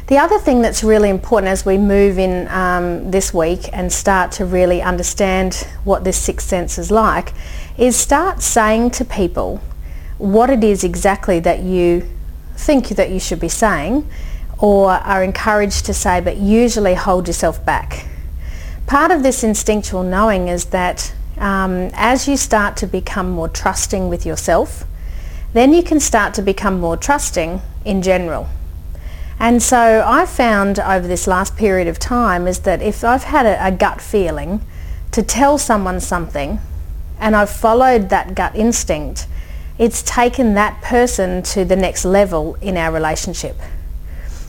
The 0.07 0.19
other 0.19 0.39
thing 0.39 0.63
that's 0.63 0.85
really 0.85 1.11
important 1.11 1.51
as 1.51 1.67
we 1.67 1.79
move 1.79 2.17
in 2.17 2.47
um, 2.47 3.11
this 3.11 3.35
week 3.35 3.69
and 3.73 3.93
start 3.93 4.31
to 4.33 4.45
really 4.45 4.81
understand 4.81 5.67
what 5.83 6.05
this 6.05 6.17
sixth 6.17 6.47
sense 6.47 6.79
is 6.79 6.93
like 6.93 7.33
is 7.77 7.97
start 7.97 8.41
saying 8.41 8.93
to 8.93 9.05
people 9.05 9.61
what 10.19 10.49
it 10.49 10.63
is 10.63 10.85
exactly 10.85 11.41
that 11.41 11.61
you 11.61 12.09
think 12.55 12.89
that 12.91 13.11
you 13.11 13.19
should 13.19 13.41
be 13.41 13.49
saying 13.49 14.09
or 14.59 14.93
are 14.93 15.25
encouraged 15.25 15.85
to 15.87 15.93
say 15.93 16.21
but 16.21 16.37
usually 16.37 16.95
hold 16.95 17.27
yourself 17.27 17.65
back. 17.65 18.07
Part 18.87 19.11
of 19.11 19.25
this 19.25 19.43
instinctual 19.43 20.05
knowing 20.05 20.47
is 20.47 20.67
that 20.67 21.13
um, 21.37 21.91
as 21.95 22.29
you 22.29 22.37
start 22.37 22.77
to 22.77 22.87
become 22.87 23.31
more 23.31 23.49
trusting 23.49 24.09
with 24.09 24.25
yourself, 24.25 24.85
then 25.53 25.73
you 25.73 25.83
can 25.83 25.99
start 25.99 26.33
to 26.35 26.43
become 26.43 26.79
more 26.79 26.97
trusting 26.97 27.61
in 27.85 28.03
general. 28.03 28.49
And 29.39 29.63
so 29.63 30.03
I 30.07 30.25
found 30.25 30.79
over 30.81 31.07
this 31.07 31.27
last 31.27 31.57
period 31.57 31.89
of 31.89 31.99
time 31.99 32.47
is 32.47 32.61
that 32.61 32.81
if 32.81 33.05
I've 33.05 33.25
had 33.25 33.45
a, 33.45 33.67
a 33.67 33.71
gut 33.71 34.01
feeling 34.01 34.63
to 35.13 35.23
tell 35.23 35.59
someone 35.59 36.01
something 36.01 36.59
and 37.19 37.37
I've 37.37 37.51
followed 37.51 38.09
that 38.09 38.35
gut 38.35 38.55
instinct, 38.55 39.27
it's 39.79 40.03
taken 40.03 40.55
that 40.55 40.81
person 40.83 41.43
to 41.43 41.65
the 41.65 41.77
next 41.77 42.05
level 42.05 42.55
in 42.63 42.77
our 42.77 42.91
relationship. 42.91 43.57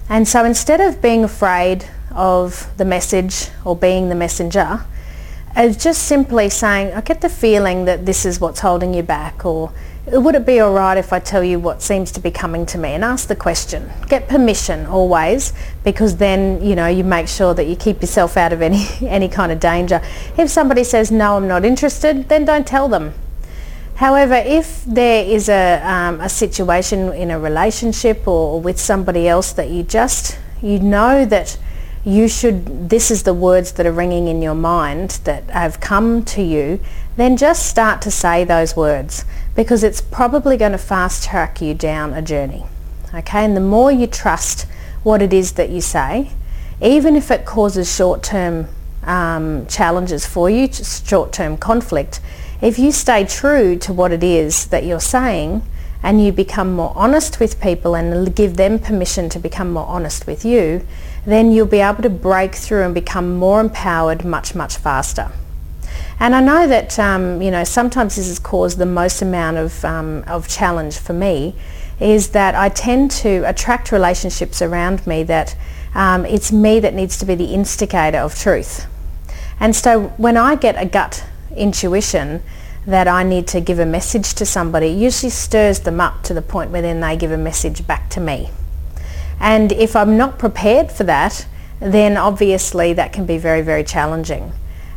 And 0.09 0.25
so 0.27 0.45
instead 0.45 0.79
of 0.79 1.01
being 1.01 1.23
afraid 1.23 1.85
of 2.11 2.71
the 2.77 2.85
message 2.85 3.49
or 3.65 3.75
being 3.75 4.07
the 4.07 4.15
messenger, 4.15 4.85
it's 5.55 5.83
just 5.83 6.03
simply 6.03 6.49
saying, 6.49 6.93
I 6.93 7.01
get 7.01 7.19
the 7.21 7.29
feeling 7.29 7.85
that 7.85 8.05
this 8.05 8.25
is 8.25 8.39
what's 8.39 8.61
holding 8.61 8.93
you 8.93 9.03
back 9.03 9.45
or 9.45 9.73
would 10.09 10.35
it 10.35 10.45
be 10.45 10.59
all 10.61 10.73
right 10.73 10.97
if 10.97 11.11
I 11.11 11.19
tell 11.19 11.43
you 11.43 11.59
what 11.59 11.81
seems 11.81 12.11
to 12.13 12.21
be 12.21 12.31
coming 12.31 12.65
to 12.67 12.77
me 12.77 12.89
and 12.89 13.03
ask 13.03 13.27
the 13.27 13.35
question. 13.35 13.91
Get 14.07 14.29
permission 14.29 14.85
always 14.85 15.51
because 15.83 16.15
then, 16.15 16.63
you 16.63 16.75
know, 16.75 16.87
you 16.87 17.03
make 17.03 17.27
sure 17.27 17.53
that 17.53 17.65
you 17.65 17.75
keep 17.75 18.01
yourself 18.01 18.37
out 18.37 18.53
of 18.53 18.61
any, 18.61 18.85
any 19.01 19.27
kind 19.27 19.51
of 19.51 19.59
danger. 19.59 20.01
If 20.37 20.49
somebody 20.49 20.83
says, 20.85 21.11
no, 21.11 21.35
I'm 21.35 21.47
not 21.47 21.65
interested, 21.65 22.29
then 22.29 22.45
don't 22.45 22.65
tell 22.65 22.87
them. 22.87 23.13
However, 23.95 24.35
if 24.35 24.85
there 24.85 25.25
is 25.25 25.49
a, 25.49 25.81
um, 25.83 26.21
a 26.21 26.29
situation 26.29 27.11
in 27.13 27.31
a 27.31 27.39
relationship 27.39 28.27
or 28.27 28.61
with 28.61 28.79
somebody 28.79 29.27
else 29.27 29.51
that 29.53 29.69
you 29.69 29.83
just, 29.83 30.37
you 30.61 30.79
know 30.79 31.25
that 31.25 31.57
you 32.07 32.29
should, 32.29 32.89
this 32.89 33.11
is 33.11 33.23
the 33.23 33.33
words 33.33 33.73
that 33.73 33.85
are 33.85 33.91
ringing 33.91 34.29
in 34.29 34.41
your 34.41 34.55
mind 34.55 35.19
that 35.25 35.43
have 35.49 35.81
come 35.81 36.23
to 36.23 36.41
you, 36.41 36.79
then 37.17 37.35
just 37.35 37.67
start 37.67 38.01
to 38.01 38.09
say 38.09 38.45
those 38.45 38.77
words 38.77 39.25
because 39.55 39.83
it's 39.83 39.99
probably 39.99 40.55
going 40.55 40.71
to 40.71 40.77
fast 40.77 41.25
track 41.25 41.59
you 41.59 41.73
down 41.73 42.13
a 42.13 42.21
journey. 42.21 42.65
Okay, 43.13 43.43
and 43.43 43.57
the 43.57 43.61
more 43.61 43.91
you 43.91 44.07
trust 44.07 44.67
what 45.03 45.21
it 45.21 45.33
is 45.33 45.53
that 45.53 45.69
you 45.69 45.81
say, 45.81 46.31
even 46.81 47.17
if 47.17 47.29
it 47.29 47.43
causes 47.43 47.93
short-term 47.93 48.69
um, 49.03 49.67
challenges 49.67 50.25
for 50.25 50.49
you, 50.49 50.71
short-term 50.71 51.57
conflict, 51.57 52.21
if 52.61 52.79
you 52.79 52.93
stay 52.93 53.25
true 53.25 53.77
to 53.79 53.91
what 53.91 54.13
it 54.13 54.23
is 54.23 54.67
that 54.67 54.85
you're 54.85 55.01
saying 55.01 55.61
and 56.03 56.23
you 56.23 56.31
become 56.31 56.73
more 56.73 56.93
honest 56.95 57.41
with 57.41 57.59
people 57.59 57.95
and 57.95 58.33
give 58.33 58.55
them 58.55 58.79
permission 58.79 59.27
to 59.27 59.39
become 59.39 59.73
more 59.73 59.87
honest 59.87 60.25
with 60.25 60.45
you, 60.45 60.85
then 61.27 61.51
you'll 61.51 61.67
be 61.67 61.81
able 61.81 62.01
to 62.01 62.09
break 62.09 62.55
through 62.55 62.83
and 62.83 62.93
become 62.93 63.35
more 63.35 63.59
empowered 63.59 64.23
much, 64.23 64.55
much 64.55 64.77
faster. 64.77 65.29
And 66.21 66.33
I 66.33 66.39
know 66.39 66.67
that, 66.67 66.97
um, 66.97 67.41
you 67.41 67.51
know, 67.51 67.65
sometimes 67.65 68.15
this 68.15 68.29
has 68.29 68.39
caused 68.39 68.77
the 68.77 68.85
most 68.85 69.21
amount 69.21 69.57
of, 69.57 69.83
um, 69.83 70.23
of 70.25 70.47
challenge 70.47 70.97
for 70.97 71.11
me 71.11 71.53
is 71.99 72.29
that 72.29 72.55
I 72.55 72.69
tend 72.69 73.11
to 73.11 73.43
attract 73.45 73.91
relationships 73.91 74.61
around 74.61 75.05
me 75.05 75.23
that 75.23 75.57
um, 75.93 76.25
it's 76.25 76.53
me 76.53 76.79
that 76.79 76.93
needs 76.93 77.17
to 77.17 77.25
be 77.25 77.35
the 77.35 77.53
instigator 77.53 78.19
of 78.19 78.33
truth. 78.33 78.87
And 79.59 79.75
so 79.75 80.07
when 80.15 80.37
I 80.37 80.55
get 80.55 80.81
a 80.81 80.85
gut 80.85 81.25
intuition 81.53 82.41
that 82.85 83.09
I 83.09 83.23
need 83.23 83.47
to 83.47 83.59
give 83.59 83.79
a 83.79 83.85
message 83.85 84.33
to 84.35 84.45
somebody, 84.45 84.87
it 84.93 84.97
usually 84.97 85.31
stirs 85.31 85.81
them 85.81 85.99
up 85.99 86.23
to 86.23 86.33
the 86.33 86.41
point 86.41 86.71
where 86.71 86.81
then 86.81 87.01
they 87.01 87.17
give 87.17 87.31
a 87.31 87.37
message 87.37 87.85
back 87.85 88.09
to 88.11 88.21
me. 88.21 88.49
And 89.39 89.71
if 89.71 89.95
I'm 89.95 90.17
not 90.17 90.39
prepared 90.39 90.91
for 90.91 91.03
that, 91.03 91.47
then 91.79 92.17
obviously 92.17 92.93
that 92.93 93.13
can 93.13 93.25
be 93.25 93.37
very, 93.37 93.61
very 93.61 93.83
challenging. 93.83 94.51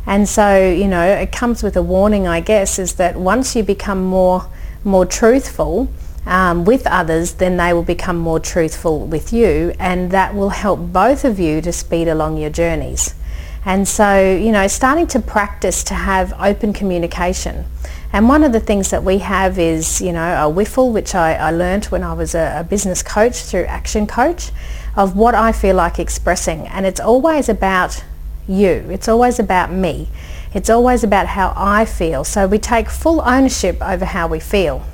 And 0.05 0.27
so, 0.27 0.57
you 0.57 0.87
know, 0.87 1.05
it 1.05 1.31
comes 1.31 1.61
with 1.61 1.77
a 1.77 1.81
warning, 1.83 2.27
I 2.27 2.39
guess, 2.39 2.79
is 2.79 2.95
that 2.95 3.15
once 3.15 3.55
you 3.55 3.63
become 3.63 4.03
more, 4.03 4.47
more 4.83 5.05
truthful 5.05 5.89
um, 6.25 6.65
with 6.65 6.87
others, 6.87 7.33
then 7.35 7.57
they 7.57 7.71
will 7.73 7.83
become 7.83 8.17
more 8.17 8.39
truthful 8.39 8.99
with 9.05 9.31
you, 9.31 9.73
and 9.79 10.11
that 10.11 10.33
will 10.33 10.49
help 10.49 10.79
both 10.91 11.23
of 11.23 11.39
you 11.39 11.61
to 11.61 11.71
speed 11.71 12.07
along 12.07 12.37
your 12.37 12.49
journeys. 12.49 13.13
And 13.63 13.87
so, 13.87 14.35
you 14.35 14.51
know, 14.51 14.67
starting 14.67 15.07
to 15.07 15.19
practice 15.19 15.83
to 15.85 15.93
have 15.93 16.33
open 16.39 16.73
communication. 16.73 17.65
And 18.13 18.27
one 18.27 18.43
of 18.43 18.51
the 18.51 18.59
things 18.59 18.89
that 18.89 19.03
we 19.03 19.19
have 19.19 19.59
is, 19.59 20.01
you 20.01 20.11
know, 20.11 20.33
a 20.33 20.51
WIFL, 20.51 20.91
which 20.91 21.15
I, 21.15 21.35
I 21.35 21.51
learned 21.51 21.85
when 21.85 22.03
I 22.03 22.13
was 22.13 22.35
a, 22.35 22.59
a 22.59 22.63
business 22.63 23.03
coach 23.03 23.35
through 23.35 23.65
Action 23.65 24.07
Coach, 24.07 24.51
of 24.95 25.15
what 25.15 25.35
I 25.35 25.51
feel 25.51 25.75
like 25.75 25.99
expressing. 25.99 26.67
And 26.67 26.85
it's 26.85 26.99
always 26.99 27.47
about 27.47 28.03
you. 28.47 28.85
It's 28.89 29.07
always 29.07 29.39
about 29.39 29.71
me. 29.71 30.09
It's 30.53 30.69
always 30.69 31.03
about 31.03 31.27
how 31.27 31.53
I 31.55 31.85
feel. 31.85 32.23
So 32.23 32.47
we 32.47 32.57
take 32.57 32.89
full 32.89 33.21
ownership 33.21 33.81
over 33.81 34.03
how 34.03 34.27
we 34.27 34.39
feel. 34.39 34.85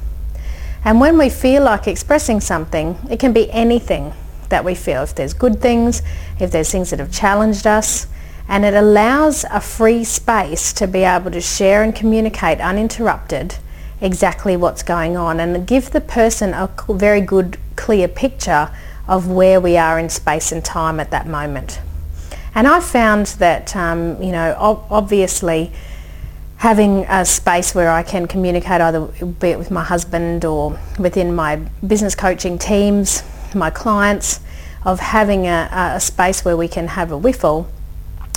And 0.83 0.99
when 0.99 1.17
we 1.17 1.29
feel 1.29 1.63
like 1.63 1.87
expressing 1.87 2.39
something, 2.39 2.97
it 3.09 3.19
can 3.19 3.33
be 3.33 3.49
anything 3.51 4.13
that 4.49 4.63
we 4.63 4.75
feel. 4.75 5.01
If 5.03 5.15
there's 5.15 5.33
good 5.33 5.59
things, 5.59 6.03
if 6.39 6.51
there's 6.51 6.71
things 6.71 6.91
that 6.91 6.99
have 6.99 7.11
challenged 7.11 7.65
us, 7.65 8.07
and 8.47 8.63
it 8.63 8.73
allows 8.73 9.45
a 9.51 9.59
free 9.59 10.03
space 10.03 10.71
to 10.73 10.87
be 10.87 10.99
able 10.99 11.31
to 11.31 11.41
share 11.41 11.83
and 11.83 11.93
communicate 11.93 12.59
uninterrupted 12.61 13.55
exactly 13.99 14.55
what's 14.55 14.83
going 14.83 15.17
on 15.17 15.39
and 15.39 15.67
give 15.67 15.91
the 15.91 16.01
person 16.01 16.53
a 16.53 16.69
very 16.89 17.21
good 17.21 17.57
clear 17.75 18.07
picture 18.07 18.69
of 19.07 19.27
where 19.27 19.59
we 19.59 19.77
are 19.77 19.97
in 19.99 20.09
space 20.09 20.51
and 20.51 20.63
time 20.63 20.99
at 20.99 21.11
that 21.11 21.27
moment. 21.27 21.79
And 22.53 22.67
I've 22.67 22.83
found 22.83 23.27
that, 23.37 23.75
um, 23.75 24.21
you 24.21 24.31
know, 24.31 24.55
obviously 24.89 25.71
having 26.57 27.05
a 27.07 27.23
space 27.23 27.75
where 27.75 27.91
I 27.91 28.01
can 28.01 28.27
communicate 28.27 28.81
either 28.81 29.05
be 29.39 29.49
it 29.49 29.59
with 29.59 29.69
my 29.69 29.83
husband 29.83 30.43
or 30.43 30.79
within 30.97 31.35
my 31.35 31.57
business 31.85 32.15
coaching 32.15 32.57
teams, 32.57 33.23
my 33.53 33.69
clients, 33.69 34.39
of 34.83 34.99
having 34.99 35.45
a, 35.47 35.69
a 35.95 35.99
space 35.99 36.43
where 36.43 36.57
we 36.57 36.67
can 36.67 36.87
have 36.87 37.11
a 37.11 37.19
WIFL, 37.19 37.67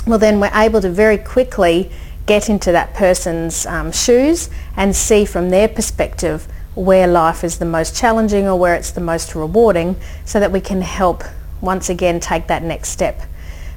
well 0.05 0.19
then 0.19 0.39
we're 0.39 0.51
able 0.53 0.81
to 0.81 0.89
very 0.89 1.17
quickly 1.17 1.91
get 2.25 2.49
into 2.49 2.71
that 2.71 2.93
person's 2.93 3.65
um, 3.65 3.91
shoes 3.91 4.49
and 4.75 4.95
see 4.95 5.25
from 5.25 5.49
their 5.49 5.67
perspective 5.67 6.47
where 6.75 7.07
life 7.07 7.43
is 7.43 7.59
the 7.59 7.65
most 7.65 7.95
challenging 7.95 8.47
or 8.47 8.57
where 8.57 8.75
it's 8.75 8.91
the 8.91 9.01
most 9.01 9.35
rewarding 9.35 9.95
so 10.25 10.39
that 10.39 10.51
we 10.51 10.61
can 10.61 10.81
help 10.81 11.23
once 11.59 11.89
again 11.89 12.19
take 12.19 12.47
that 12.47 12.63
next 12.63 12.89
step. 12.89 13.21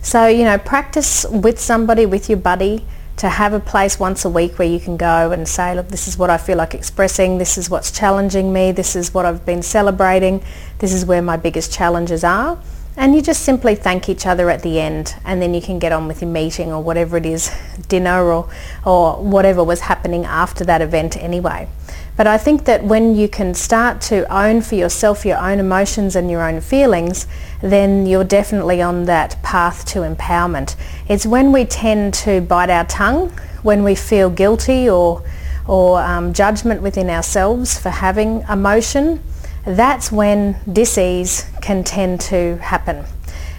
So, 0.01 0.27
you 0.27 0.45
know, 0.45 0.59
practice 0.59 1.27
with 1.29 1.59
somebody, 1.59 2.07
with 2.07 2.29
your 2.29 2.39
buddy, 2.39 2.85
to 3.17 3.29
have 3.29 3.53
a 3.53 3.61
place 3.61 3.99
once 3.99 4.25
a 4.25 4.31
week 4.31 4.59
where 4.59 4.69
you 4.69 4.81
can 4.81 4.97
go 4.97 5.31
and 5.31 5.49
say, 5.49 5.75
look, 5.75 5.89
this 5.89 6.09
is 6.09 6.19
what 6.19 6.31
I 6.31 6.37
feel 6.37 6.59
like 6.59 6.75
expressing, 6.75 7.39
this 7.39 7.57
is 7.57 7.71
what's 7.71 7.91
challenging 7.91 8.53
me, 8.53 8.73
this 8.73 8.97
is 8.97 9.15
what 9.15 9.25
I've 9.25 9.47
been 9.47 9.63
celebrating, 9.63 10.43
this 10.79 10.93
is 10.93 11.05
where 11.05 11.23
my 11.23 11.37
biggest 11.37 11.73
challenges 11.73 12.25
are. 12.25 12.61
And 12.97 13.15
you 13.15 13.23
just 13.23 13.43
simply 13.43 13.75
thank 13.75 14.09
each 14.09 14.25
other 14.25 14.51
at 14.51 14.63
the 14.63 14.81
end 14.81 15.17
and 15.25 15.43
then 15.43 15.53
you 15.53 15.61
can 15.61 15.81
get 15.81 15.91
on 15.91 16.07
with 16.07 16.23
your 16.23 16.31
meeting 16.31 16.73
or 16.73 16.83
whatever 16.83 17.17
it 17.17 17.27
is, 17.27 17.51
dinner 17.89 18.23
or, 18.33 18.49
or 18.87 19.17
whatever 19.17 19.65
was 19.65 19.81
happening 19.81 20.25
after 20.25 20.65
that 20.65 20.81
event 20.81 21.17
anyway. 21.17 21.69
But 22.17 22.29
I 22.29 22.39
think 22.39 22.65
that 22.67 22.85
when 22.85 23.17
you 23.17 23.29
can 23.29 23.55
start 23.55 24.01
to 24.03 24.33
own 24.33 24.63
for 24.63 24.77
yourself 24.77 25.27
your 25.27 25.39
own 25.39 25.59
emotions 25.59 26.15
and 26.15 26.31
your 26.31 26.43
own 26.49 26.61
feelings, 26.61 27.27
then 27.61 28.07
you're 28.07 28.23
definitely 28.23 28.81
on 28.81 29.07
that 29.07 29.43
path 29.43 29.85
to 29.87 30.01
empowerment. 30.01 30.77
It's 31.09 31.27
when 31.27 31.51
we 31.51 31.65
tend 31.65 32.15
to 32.15 32.41
bite 32.41 32.71
our 32.71 32.85
tongue, 32.85 33.31
when 33.65 33.83
we 33.83 33.97
feel 33.97 34.31
guilty 34.31 34.89
or, 34.89 35.25
or 35.67 36.01
um, 36.01 36.33
judgment 36.33 36.83
within 36.83 37.11
ourselves 37.11 37.77
for 37.77 37.91
having 37.91 38.43
emotion, 38.43 39.21
that's 39.67 40.13
when 40.13 40.57
disease 40.71 41.47
can 41.61 41.85
tend 41.85 42.21
to 42.21 42.57
happen. 42.59 43.05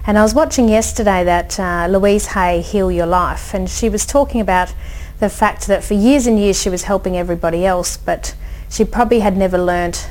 And 0.07 0.19
I 0.19 0.21
was 0.21 0.35
watching 0.35 0.69
yesterday 0.69 1.24
that 1.24 1.59
uh, 1.59 1.88
Louise 1.89 2.27
Hay 2.27 2.62
Heal 2.62 2.91
Your 2.91 3.07
Life 3.07 3.53
and 3.55 3.69
she 3.69 3.89
was 3.89 4.05
talking 4.05 4.39
about 4.39 4.74
the 5.19 5.29
fact 5.29 5.65
that 5.67 5.83
for 5.83 5.95
years 5.95 6.27
and 6.27 6.38
years 6.38 6.62
she 6.62 6.69
was 6.69 6.83
helping 6.83 7.17
everybody 7.17 7.65
else 7.65 7.97
but 7.97 8.35
she 8.69 8.85
probably 8.85 9.21
had 9.21 9.35
never 9.35 9.57
learnt, 9.57 10.07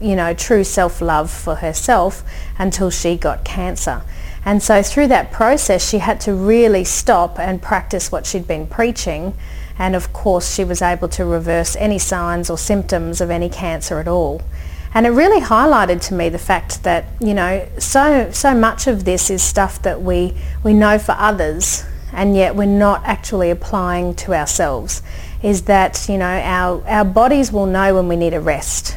you 0.00 0.16
know, 0.16 0.32
true 0.32 0.64
self-love 0.64 1.30
for 1.30 1.56
herself 1.56 2.22
until 2.58 2.90
she 2.90 3.16
got 3.16 3.44
cancer. 3.44 4.02
And 4.44 4.62
so 4.62 4.82
through 4.82 5.08
that 5.08 5.32
process, 5.32 5.88
she 5.88 5.98
had 5.98 6.20
to 6.22 6.34
really 6.34 6.84
stop 6.84 7.38
and 7.38 7.60
practice 7.60 8.12
what 8.12 8.26
she'd 8.26 8.46
been 8.46 8.66
preaching. 8.66 9.34
And 9.78 9.96
of 9.96 10.12
course, 10.12 10.54
she 10.54 10.64
was 10.64 10.82
able 10.82 11.08
to 11.08 11.24
reverse 11.24 11.76
any 11.76 11.98
signs 11.98 12.50
or 12.50 12.58
symptoms 12.58 13.20
of 13.20 13.30
any 13.30 13.48
cancer 13.48 13.98
at 13.98 14.06
all. 14.06 14.42
And 14.94 15.06
it 15.06 15.10
really 15.10 15.40
highlighted 15.40 16.00
to 16.08 16.14
me 16.14 16.28
the 16.28 16.38
fact 16.38 16.84
that, 16.84 17.06
you 17.20 17.34
know, 17.34 17.66
so, 17.78 18.30
so 18.30 18.54
much 18.54 18.86
of 18.86 19.04
this 19.04 19.28
is 19.28 19.42
stuff 19.42 19.82
that 19.82 20.00
we, 20.00 20.34
we 20.62 20.72
know 20.72 20.98
for 21.00 21.16
others 21.18 21.84
and 22.12 22.36
yet 22.36 22.54
we're 22.54 22.66
not 22.66 23.02
actually 23.04 23.50
applying 23.50 24.14
to 24.14 24.32
ourselves 24.32 25.02
is 25.42 25.62
that, 25.62 26.08
you 26.08 26.16
know, 26.16 26.24
our, 26.26 26.86
our 26.86 27.04
bodies 27.04 27.50
will 27.50 27.66
know 27.66 27.96
when 27.96 28.06
we 28.06 28.14
need 28.14 28.34
a 28.34 28.40
rest 28.40 28.96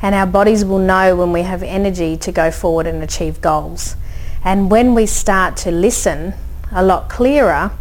and 0.00 0.14
our 0.14 0.26
bodies 0.26 0.64
will 0.64 0.78
know 0.78 1.16
when 1.16 1.32
we 1.32 1.42
have 1.42 1.62
energy 1.64 2.16
to 2.16 2.30
go 2.30 2.50
forward 2.50 2.86
and 2.86 3.02
achieve 3.02 3.40
goals. 3.40 3.96
And 4.44 4.70
when 4.70 4.94
we 4.94 5.06
start 5.06 5.56
to 5.58 5.70
listen 5.70 6.34
a 6.70 6.84
lot 6.84 7.08
clearer 7.08 7.72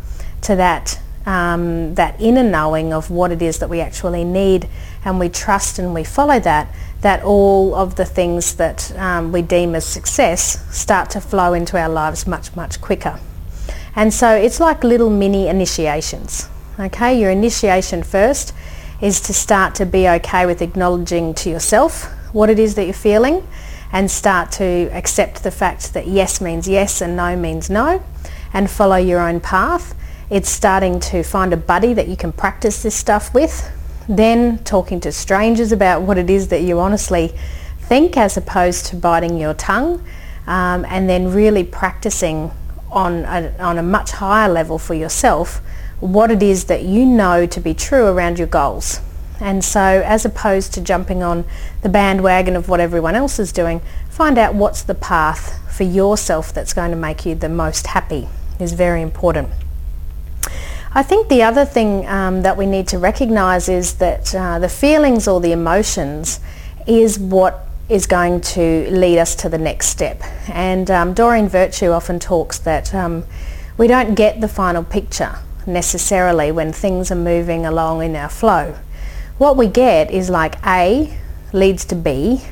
to 0.42 0.56
that, 0.56 1.00
um, 1.26 1.96
that 1.96 2.20
inner 2.20 2.44
knowing 2.44 2.94
of 2.94 3.12
what 3.12 3.32
it 3.32 3.42
is 3.42 3.60
that 3.60 3.70
we 3.70 3.80
actually 3.80 4.24
need 4.24 4.68
and 5.06 5.20
we 5.20 5.30
trust 5.30 5.80
and 5.80 5.94
we 5.94 6.04
follow 6.04 6.40
that, 6.40 6.74
that 7.04 7.22
all 7.24 7.76
of 7.76 7.96
the 7.96 8.06
things 8.06 8.56
that 8.56 8.92
um, 8.98 9.32
we 9.32 9.42
deem 9.42 9.76
as 9.76 9.86
success 9.86 10.66
start 10.76 11.10
to 11.12 11.22
flow 11.22 11.54
into 11.54 11.78
our 11.78 11.90
lives 11.90 12.26
much, 12.26 12.56
much 12.56 12.80
quicker. 12.80 13.20
And 13.96 14.14
so 14.14 14.34
it's 14.34 14.60
like 14.60 14.84
little 14.84 15.10
mini 15.10 15.48
initiations. 15.48 16.50
Okay, 16.80 17.20
your 17.20 17.30
initiation 17.30 18.04
first 18.04 18.54
is 19.02 19.20
to 19.22 19.34
start 19.34 19.76
to 19.76 19.86
be 19.86 20.08
okay 20.08 20.46
with 20.46 20.62
acknowledging 20.62 21.34
to 21.36 21.50
yourself 21.50 22.06
what 22.32 22.50
it 22.50 22.58
is 22.58 22.76
that 22.76 22.86
you're 22.86 22.94
feeling 22.94 23.46
and 23.92 24.10
start 24.10 24.52
to 24.54 24.90
accept 24.92 25.44
the 25.44 25.52
fact 25.52 25.94
that 25.94 26.08
yes 26.08 26.40
means 26.40 26.68
yes 26.68 27.02
and 27.02 27.16
no 27.16 27.36
means 27.36 27.70
no 27.70 28.02
and 28.54 28.72
follow 28.72 28.96
your 28.96 29.20
own 29.20 29.42
path. 29.42 29.94
It's 30.30 30.50
starting 30.50 31.02
to 31.02 31.22
find 31.22 31.52
a 31.52 31.58
buddy 31.58 31.94
that 31.94 32.08
you 32.08 32.16
can 32.16 32.32
practice 32.32 32.82
this 32.82 32.96
stuff 32.96 33.34
with. 33.34 33.70
Then 34.08 34.64
talking 34.64 35.00
to 35.02 35.12
strangers 35.12 35.72
about 35.72 36.02
what 36.02 36.18
it 36.18 36.30
is 36.30 36.50
that 36.50 36.62
you 36.62 36.80
honestly 36.80 37.34
think 37.80 38.18
as 38.18 38.38
opposed 38.38 38.86
to 38.88 38.96
biting 38.96 39.38
your 39.38 39.54
tongue. 39.54 40.06
Um, 40.46 40.86
and 40.86 41.10
then 41.10 41.32
really 41.32 41.64
practicing 41.64 42.52
on 42.92 43.24
a, 43.24 43.56
on 43.60 43.78
a 43.78 43.84
much 43.84 44.12
higher 44.12 44.50
level 44.50 44.78
for 44.78 44.94
yourself 44.94 45.62
what 46.00 46.30
it 46.30 46.44
is 46.44 46.66
that 46.66 46.84
you 46.84 47.06
know 47.06 47.46
to 47.46 47.62
be 47.62 47.74
true 47.74 48.08
around 48.08 48.38
your 48.38 48.48
goals. 48.48 49.00
And 49.40 49.64
so 49.64 49.80
as 49.80 50.26
opposed 50.26 50.74
to 50.74 50.82
jumping 50.82 51.24
on 51.24 51.46
the 51.82 51.90
bandwagon 51.90 52.56
of 52.56 52.68
what 52.68 52.80
everyone 52.80 53.16
else 53.16 53.40
is 53.40 53.52
doing, 53.52 53.82
find 54.10 54.38
out 54.38 54.54
what's 54.54 54.84
the 54.84 54.96
path 54.96 55.60
for 55.76 55.84
yourself 55.84 56.54
that's 56.54 56.74
going 56.74 56.92
to 56.92 56.98
make 56.98 57.26
you 57.26 57.36
the 57.36 57.50
most 57.50 57.88
happy 57.88 58.28
is 58.60 58.74
very 58.74 59.02
important. 59.02 59.50
I 60.96 61.02
think 61.02 61.28
the 61.28 61.42
other 61.42 61.66
thing 61.66 62.08
um, 62.08 62.44
that 62.44 62.56
we 62.56 62.68
need 62.68 62.88
to 62.90 63.00
recognise 63.00 63.68
is 63.68 63.96
that 63.96 64.36
uh, 64.36 64.60
the 64.60 64.70
feelings 64.70 65.28
or 65.28 65.42
the 65.42 65.52
emotions 65.52 66.40
is 66.86 67.18
what 67.18 67.68
is 67.90 68.06
going 68.06 68.42
to 68.42 68.88
lead 68.92 69.18
us 69.18 69.34
to 69.38 69.50
the 69.50 69.58
next 69.58 69.88
step. 69.88 70.22
And 70.48 70.92
um, 70.92 71.16
Doreen 71.16 71.50
Virtue 71.50 71.90
often 71.90 72.20
talks 72.20 72.60
that 72.60 72.94
um, 72.94 73.24
we 73.76 73.88
don't 73.88 74.14
get 74.14 74.40
the 74.40 74.48
final 74.48 74.84
picture 74.84 75.40
necessarily 75.66 76.52
when 76.52 76.72
things 76.72 77.12
are 77.12 77.16
moving 77.16 77.66
along 77.66 78.04
in 78.04 78.16
our 78.16 78.30
flow. 78.30 78.78
What 79.40 79.58
we 79.58 79.66
get 79.66 80.12
is 80.12 80.30
like 80.30 80.64
A 80.64 81.18
leads 81.54 81.86
to 81.86 81.96
B, 81.96 82.44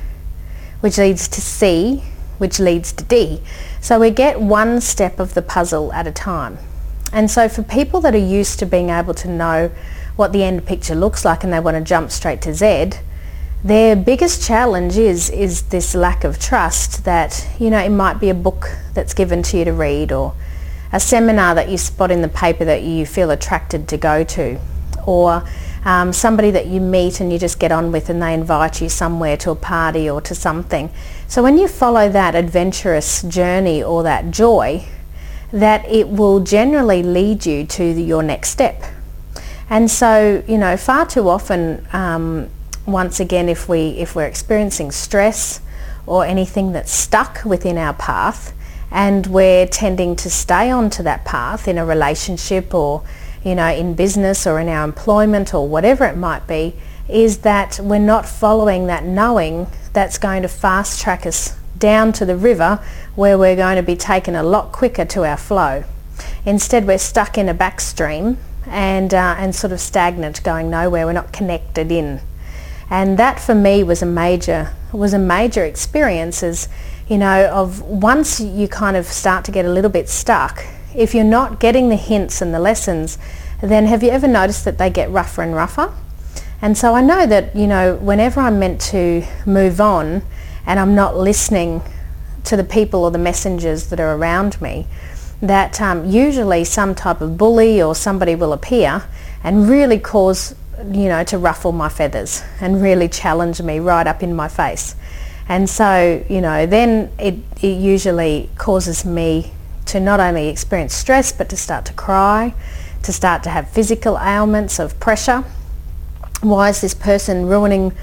which 0.79 0.98
leads 0.98 1.27
to 1.27 1.41
C, 1.41 2.03
which 2.39 2.60
leads 2.60 2.91
to 2.93 3.03
D. 3.03 3.43
So 3.81 4.00
we 4.00 4.10
get 4.10 4.41
one 4.41 4.81
step 4.81 5.19
of 5.19 5.36
the 5.36 5.43
puzzle 5.43 5.93
at 5.93 6.07
a 6.07 6.12
time. 6.12 6.57
And 7.13 7.30
so 7.30 7.50
for 7.50 7.63
people 7.63 8.01
that 8.01 8.15
are 8.15 8.18
used 8.18 8.60
to 8.60 8.65
being 8.65 8.89
able 8.89 9.13
to 9.15 9.27
know 9.27 9.72
what 10.15 10.32
the 10.32 10.44
end 10.44 10.65
picture 10.65 10.96
looks 10.96 11.25
like 11.25 11.44
and 11.44 11.51
they 11.51 11.60
want 11.60 11.75
to 11.75 11.84
jump 11.84 12.12
straight 12.12 12.41
to 12.44 12.53
Z, 12.53 12.91
their 13.63 13.96
biggest 13.96 14.44
challenge 14.44 14.98
is 14.98 15.30
is 15.30 15.63
this 15.63 15.94
lack 15.94 16.24
of 16.24 16.39
trust 16.39 17.06
that, 17.06 17.48
you 17.60 17.70
know, 17.70 17.80
it 17.80 17.89
might 17.89 18.20
be 18.20 18.30
a 18.30 18.34
book 18.34 18.70
that's 18.94 19.13
given 19.13 19.44
to 19.44 19.58
you 19.58 19.65
to 19.65 19.74
read 19.74 20.12
or 20.12 20.34
a 20.91 21.00
seminar 21.00 21.56
that 21.56 21.70
you 21.70 21.77
spot 21.77 22.12
in 22.12 22.22
the 22.22 22.27
paper 22.27 22.65
that 22.65 22.84
you 22.84 23.06
feel 23.06 23.32
attracted 23.32 23.88
to 23.88 23.98
go 23.98 24.24
to 24.24 24.60
or 25.06 25.44
um, 25.86 26.13
somebody 26.13 26.51
that 26.51 26.68
you 26.68 26.80
meet 26.80 27.20
and 27.20 27.32
you 27.32 27.39
just 27.39 27.60
get 27.60 27.72
on 27.72 27.91
with 27.91 28.10
and 28.10 28.22
they 28.22 28.34
invite 28.34 28.82
you 28.82 28.89
somewhere 28.89 29.38
to 29.38 29.51
a 29.51 29.56
party 29.56 30.10
or 30.10 30.22
to 30.22 30.36
something. 30.36 30.89
So 31.27 31.41
when 31.41 31.58
you 31.58 31.68
follow 31.68 32.10
that 32.10 32.36
adventurous 32.36 33.24
journey 33.24 33.82
or 33.82 34.03
that 34.03 34.32
joy, 34.32 34.86
that 35.51 35.86
it 35.88 36.08
will 36.08 36.39
generally 36.39 37.03
lead 37.03 37.46
you 37.46 37.65
to 37.65 37.84
your 37.84 38.24
next 38.24 38.50
step. 38.50 38.84
And 39.70 39.89
so, 39.89 40.43
you 40.48 40.58
know, 40.58 40.75
far 40.77 41.05
too 41.05 41.29
often, 41.29 41.88
um, 41.93 42.50
once 42.86 43.20
again, 43.20 43.48
if, 43.48 43.70
we, 43.70 43.89
if 43.91 44.15
we're 44.15 44.25
experiencing 44.25 44.91
stress 44.91 45.62
or 46.05 46.25
anything 46.25 46.72
that's 46.74 46.91
stuck 46.91 47.43
within 47.46 47.77
our 47.77 47.93
path 47.93 48.53
and 48.91 49.27
we're 49.27 49.65
tending 49.67 50.15
to 50.17 50.29
stay 50.29 50.70
onto 50.70 51.03
that 51.03 51.24
path 51.24 51.67
in 51.67 51.77
a 51.77 51.86
relationship 51.86 52.74
or, 52.74 53.03
you 53.43 53.55
know, 53.55 53.67
in 53.67 53.93
business 53.93 54.46
or 54.46 54.60
in 54.60 54.67
our 54.67 54.84
employment 54.84 55.53
or 55.53 55.67
whatever 55.67 56.05
it 56.05 56.17
might 56.17 56.46
be, 56.48 56.75
is 57.08 57.39
that 57.39 57.79
we're 57.81 58.00
not 58.00 58.25
following 58.25 58.88
that 58.88 59.05
knowing 59.05 59.67
that's 59.93 60.17
going 60.17 60.41
to 60.41 60.48
fast 60.48 61.01
track 61.01 61.25
us 61.25 61.58
down 61.82 62.14
to 62.14 62.26
the 62.26 62.38
river 62.38 62.80
where 63.16 63.38
we're 63.38 63.58
going 63.58 63.76
to 63.76 63.84
be 63.84 63.98
taken 63.98 64.36
a 64.36 64.44
lot 64.44 64.72
quicker 64.72 65.04
to 65.04 65.26
our 65.26 65.36
flow. 65.36 65.84
Instead 66.46 66.88
we're 66.88 66.98
stuck 66.98 67.38
in 67.38 67.50
a 67.50 67.54
backstream 67.54 68.38
and, 68.66 69.14
uh, 69.14 69.36
and 69.38 69.54
sort 69.54 69.74
of 69.74 69.82
stagnant 69.82 70.42
going 70.44 70.70
nowhere. 70.70 71.06
We're 71.06 71.12
not 71.12 71.34
connected 71.34 71.92
in. 71.92 72.22
And 72.90 73.18
that 73.18 73.40
for 73.40 73.56
me 73.56 73.84
was 73.84 74.02
a 74.02 74.06
major, 74.06 74.74
was 74.94 75.13
a 75.13 75.20
major 75.20 75.65
experience 75.65 76.44
as, 76.44 76.70
you 77.08 77.17
know, 77.17 77.50
of 77.50 77.82
once 77.82 78.39
you 78.39 78.67
kind 78.67 78.96
of 78.96 79.06
start 79.06 79.44
to 79.46 79.52
get 79.52 79.65
a 79.65 79.70
little 79.70 79.89
bit 79.89 80.08
stuck, 80.08 80.63
if 80.96 81.15
you're 81.15 81.24
not 81.24 81.60
getting 81.60 81.89
the 81.89 81.96
hints 81.96 82.41
and 82.41 82.54
the 82.54 82.60
lessons, 82.60 83.17
then 83.62 83.86
have 83.86 84.04
you 84.04 84.10
ever 84.10 84.28
noticed 84.28 84.65
that 84.65 84.78
they 84.78 84.89
get 84.89 85.10
rougher 85.10 85.41
and 85.41 85.56
rougher? 85.56 85.94
And 86.62 86.78
so 86.78 86.94
I 86.94 87.02
know 87.02 87.26
that, 87.26 87.56
you 87.56 87.65
know, 87.65 87.96
whenever 87.96 88.39
I'm 88.39 88.60
meant 88.60 88.82
to 88.82 89.26
move 89.46 89.82
on, 89.82 90.22
and 90.65 90.80
I'm 90.80 90.95
not 90.95 91.17
listening 91.17 91.82
to 92.45 92.58
the 92.58 92.63
people 92.63 93.04
or 93.04 93.12
the 93.12 93.17
messengers 93.17 93.88
that 93.88 94.00
are 94.00 94.15
around 94.15 94.62
me, 94.62 94.88
that 95.41 95.82
um, 95.82 96.10
usually 96.10 96.63
some 96.63 96.95
type 96.95 97.21
of 97.21 97.38
bully 97.38 97.82
or 97.82 97.95
somebody 97.95 98.36
will 98.36 98.54
appear 98.54 99.04
and 99.43 99.69
really 99.69 100.00
cause, 100.00 100.56
you 100.91 101.08
know, 101.08 101.24
to 101.24 101.38
ruffle 101.38 101.71
my 101.71 101.89
feathers 101.89 102.43
and 102.60 102.82
really 102.82 103.08
challenge 103.08 103.62
me 103.62 103.80
right 103.80 104.08
up 104.08 104.21
in 104.24 104.36
my 104.36 104.47
face. 104.47 104.95
And 105.47 105.69
so, 105.69 106.24
you 106.30 106.41
know, 106.41 106.65
then 106.65 107.12
it, 107.19 107.36
it 107.62 107.78
usually 107.78 108.50
causes 108.58 109.04
me 109.04 109.52
to 109.86 110.00
not 110.00 110.19
only 110.19 110.47
experience 110.47 110.93
stress 110.93 111.32
but 111.32 111.50
to 111.50 111.58
start 111.58 111.86
to 111.86 111.93
cry, 111.93 112.54
to 113.04 113.12
start 113.12 113.43
to 113.43 113.50
have 113.50 113.69
physical 113.69 114.17
ailments 114.19 114.80
of 114.80 115.00
pressure. 115.00 115.43
Why 116.41 116.69
is 116.69 116.82
this 116.82 116.93
person 116.93 117.47
ruining, 117.47 117.93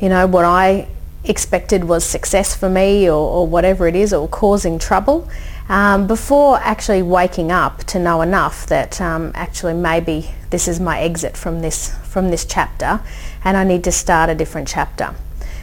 you 0.00 0.08
know, 0.08 0.26
what 0.26 0.44
I 0.44 0.88
expected 1.28 1.84
was 1.84 2.04
success 2.04 2.54
for 2.54 2.68
me 2.68 3.08
or, 3.08 3.12
or 3.12 3.46
whatever 3.46 3.86
it 3.86 3.94
is 3.94 4.12
or 4.12 4.26
causing 4.28 4.78
trouble 4.78 5.28
um, 5.68 6.06
before 6.06 6.58
actually 6.58 7.02
waking 7.02 7.52
up 7.52 7.84
to 7.84 7.98
know 7.98 8.22
enough 8.22 8.66
that 8.66 9.00
um, 9.00 9.30
actually 9.34 9.74
maybe 9.74 10.30
this 10.50 10.66
is 10.66 10.80
my 10.80 11.00
exit 11.00 11.36
from 11.36 11.60
this 11.60 11.94
from 12.04 12.30
this 12.30 12.44
chapter 12.44 13.00
and 13.44 13.56
I 13.56 13.64
need 13.64 13.84
to 13.84 13.92
start 13.92 14.30
a 14.30 14.34
different 14.34 14.66
chapter. 14.66 15.14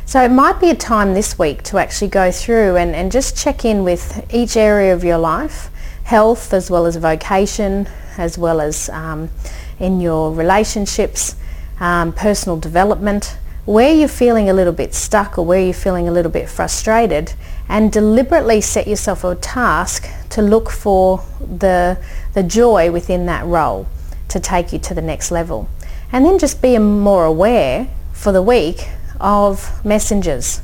So 0.06 0.22
it 0.22 0.30
might 0.30 0.60
be 0.60 0.70
a 0.70 0.76
time 0.76 1.16
this 1.16 1.40
week 1.40 1.64
to 1.64 1.80
actually 1.80 2.10
go 2.10 2.32
through 2.32 2.76
and, 2.76 2.96
and 2.96 3.12
just 3.12 3.36
check 3.36 3.66
in 3.66 3.84
with 3.84 4.32
each 4.32 4.56
area 4.56 4.94
of 4.94 5.04
your 5.04 5.18
life, 5.18 5.72
health 6.04 6.54
as 6.54 6.70
well 6.70 6.86
as 6.86 6.96
vocation, 6.98 7.88
as 8.18 8.38
well 8.38 8.62
as 8.62 8.88
um, 8.90 9.32
in 9.80 10.00
your 10.00 10.32
relationships, 10.32 11.36
um, 11.80 12.14
personal 12.14 12.58
development, 12.60 13.38
where 13.66 13.94
you're 13.94 14.08
feeling 14.08 14.50
a 14.50 14.54
little 14.54 14.74
bit 14.74 14.94
stuck 14.94 15.38
or 15.38 15.46
where 15.46 15.60
you're 15.60 15.74
feeling 15.74 16.08
a 16.08 16.12
little 16.12 16.32
bit 16.32 16.48
frustrated 16.48 17.34
and 17.68 17.92
deliberately 17.92 18.62
set 18.62 18.88
yourself 18.88 19.24
a 19.24 19.36
task 19.36 20.08
to 20.30 20.42
look 20.42 20.70
for 20.70 21.24
the, 21.40 21.98
the 22.34 22.44
joy 22.44 22.92
within 22.92 23.26
that 23.26 23.46
role 23.46 23.88
to 24.28 24.40
take 24.40 24.72
you 24.72 24.78
to 24.78 24.94
the 24.94 25.02
next 25.02 25.32
level. 25.32 25.68
And 26.12 26.24
then 26.24 26.38
just 26.38 26.62
be 26.62 26.78
more 26.78 27.26
aware 27.26 27.88
for 28.14 28.32
the 28.32 28.42
week 28.42 28.88
of 29.20 29.84
messengers. 29.84 30.62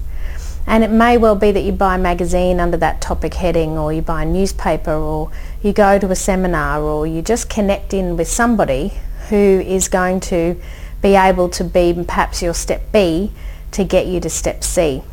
And 0.67 0.83
it 0.83 0.91
may 0.91 1.17
well 1.17 1.35
be 1.35 1.51
that 1.51 1.61
you 1.61 1.71
buy 1.71 1.95
a 1.95 1.97
magazine 1.97 2.59
under 2.59 2.77
that 2.77 3.01
topic 3.01 3.33
heading 3.33 3.79
or 3.79 3.91
you 3.91 4.03
buy 4.03 4.23
a 4.23 4.25
newspaper 4.25 4.93
or 4.93 5.31
you 5.63 5.73
go 5.73 5.97
to 5.97 6.11
a 6.11 6.15
seminar 6.15 6.81
or 6.81 7.07
you 7.07 7.23
just 7.23 7.49
connect 7.49 7.95
in 7.95 8.15
with 8.15 8.27
somebody 8.27 8.93
who 9.29 9.35
is 9.35 9.87
going 9.87 10.19
to 10.19 10.61
be 11.01 11.15
able 11.15 11.49
to 11.49 11.63
be 11.63 11.93
perhaps 12.07 12.41
your 12.41 12.53
step 12.53 12.91
B 12.91 13.31
to 13.71 13.83
get 13.83 14.07
you 14.07 14.19
to 14.19 14.29
step 14.29 14.63
C. 14.63 15.03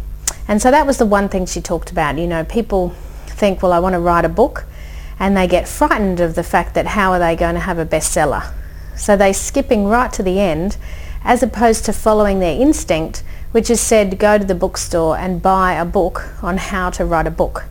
And 0.47 0.61
so 0.61 0.71
that 0.71 0.87
was 0.87 0.99
the 0.99 1.07
one 1.07 1.29
thing 1.29 1.47
she 1.47 1.61
talked 1.61 1.91
about. 1.91 2.19
You 2.19 2.27
know, 2.27 2.45
people 2.45 2.91
think, 3.27 3.63
well, 3.63 3.73
I 3.73 3.79
want 3.79 3.95
to 3.95 4.01
write 4.01 4.25
a 4.25 4.29
book 4.29 4.65
and 5.19 5.37
they 5.37 5.47
get 5.47 5.69
frightened 5.69 6.21
of 6.21 6.35
the 6.35 6.43
fact 6.43 6.75
that 6.75 6.87
how 6.87 7.13
are 7.13 7.19
they 7.19 7.37
going 7.37 7.55
to 7.55 7.61
have 7.61 7.79
a 7.79 7.87
bestseller? 7.87 8.53
So 8.97 9.17
they're 9.17 9.35
skipping 9.35 9.87
right 9.87 10.13
to 10.13 10.23
the 10.23 10.41
end 10.41 10.77
as 11.25 11.43
opposed 11.43 11.85
to 11.85 11.93
following 11.93 12.41
their 12.41 12.61
instinct, 12.61 13.23
which 13.53 13.71
is 13.71 13.81
said 13.81 14.19
go 14.19 14.39
to 14.39 14.45
the 14.45 14.55
bookstore 14.55 15.17
and 15.17 15.43
buy 15.43 15.75
a 15.75 15.85
book 15.85 16.29
on 16.43 16.57
how 16.57 16.91
to 16.91 17.05
write 17.05 17.27
a 17.27 17.31
book. 17.31 17.67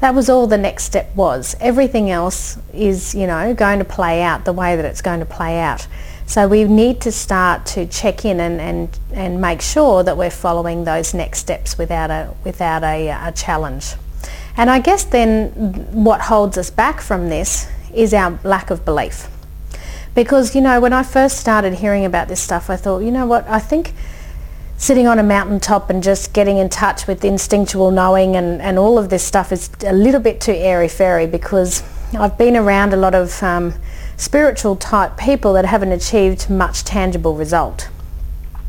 That 0.00 0.14
was 0.14 0.30
all 0.30 0.46
the 0.46 0.58
next 0.58 0.84
step 0.84 1.14
was. 1.14 1.54
Everything 1.60 2.10
else 2.10 2.58
is, 2.72 3.14
you 3.14 3.26
know, 3.26 3.52
going 3.54 3.78
to 3.80 3.84
play 3.84 4.22
out 4.22 4.44
the 4.44 4.52
way 4.52 4.76
that 4.76 4.84
it's 4.84 5.02
going 5.02 5.20
to 5.20 5.26
play 5.26 5.60
out. 5.60 5.86
So 6.30 6.46
we 6.46 6.62
need 6.62 7.00
to 7.00 7.10
start 7.10 7.66
to 7.74 7.86
check 7.86 8.24
in 8.24 8.38
and, 8.38 8.60
and, 8.60 8.98
and 9.12 9.40
make 9.40 9.60
sure 9.60 10.04
that 10.04 10.16
we're 10.16 10.30
following 10.30 10.84
those 10.84 11.12
next 11.12 11.40
steps 11.40 11.76
without 11.76 12.08
a, 12.12 12.32
without 12.44 12.84
a, 12.84 13.08
a 13.08 13.32
challenge. 13.32 13.94
And 14.56 14.70
I 14.70 14.78
guess 14.78 15.02
then 15.02 15.50
what 15.92 16.20
holds 16.20 16.56
us 16.56 16.70
back 16.70 17.00
from 17.00 17.30
this 17.30 17.68
is 17.92 18.14
our 18.14 18.38
lack 18.44 18.70
of 18.70 18.84
belief. 18.84 19.26
Because, 20.14 20.54
you 20.54 20.60
know, 20.60 20.80
when 20.80 20.92
I 20.92 21.02
first 21.02 21.36
started 21.38 21.74
hearing 21.74 22.04
about 22.04 22.28
this 22.28 22.40
stuff, 22.40 22.70
I 22.70 22.76
thought, 22.76 23.00
you 23.00 23.10
know 23.10 23.26
what, 23.26 23.44
I 23.48 23.58
think 23.58 23.92
sitting 24.76 25.08
on 25.08 25.18
a 25.18 25.24
mountaintop 25.24 25.90
and 25.90 26.00
just 26.00 26.32
getting 26.32 26.58
in 26.58 26.68
touch 26.68 27.08
with 27.08 27.24
instinctual 27.24 27.90
knowing 27.90 28.36
and, 28.36 28.62
and 28.62 28.78
all 28.78 28.98
of 28.98 29.08
this 29.08 29.24
stuff 29.24 29.50
is 29.50 29.68
a 29.84 29.92
little 29.92 30.20
bit 30.20 30.40
too 30.40 30.52
airy-fairy 30.52 31.26
because 31.26 31.82
I've 32.16 32.38
been 32.38 32.56
around 32.56 32.92
a 32.92 32.96
lot 32.96 33.16
of 33.16 33.42
um, 33.42 33.74
spiritual 34.20 34.76
type 34.76 35.16
people 35.16 35.54
that 35.54 35.64
haven't 35.64 35.92
achieved 35.92 36.50
much 36.50 36.84
tangible 36.84 37.34
result. 37.34 37.88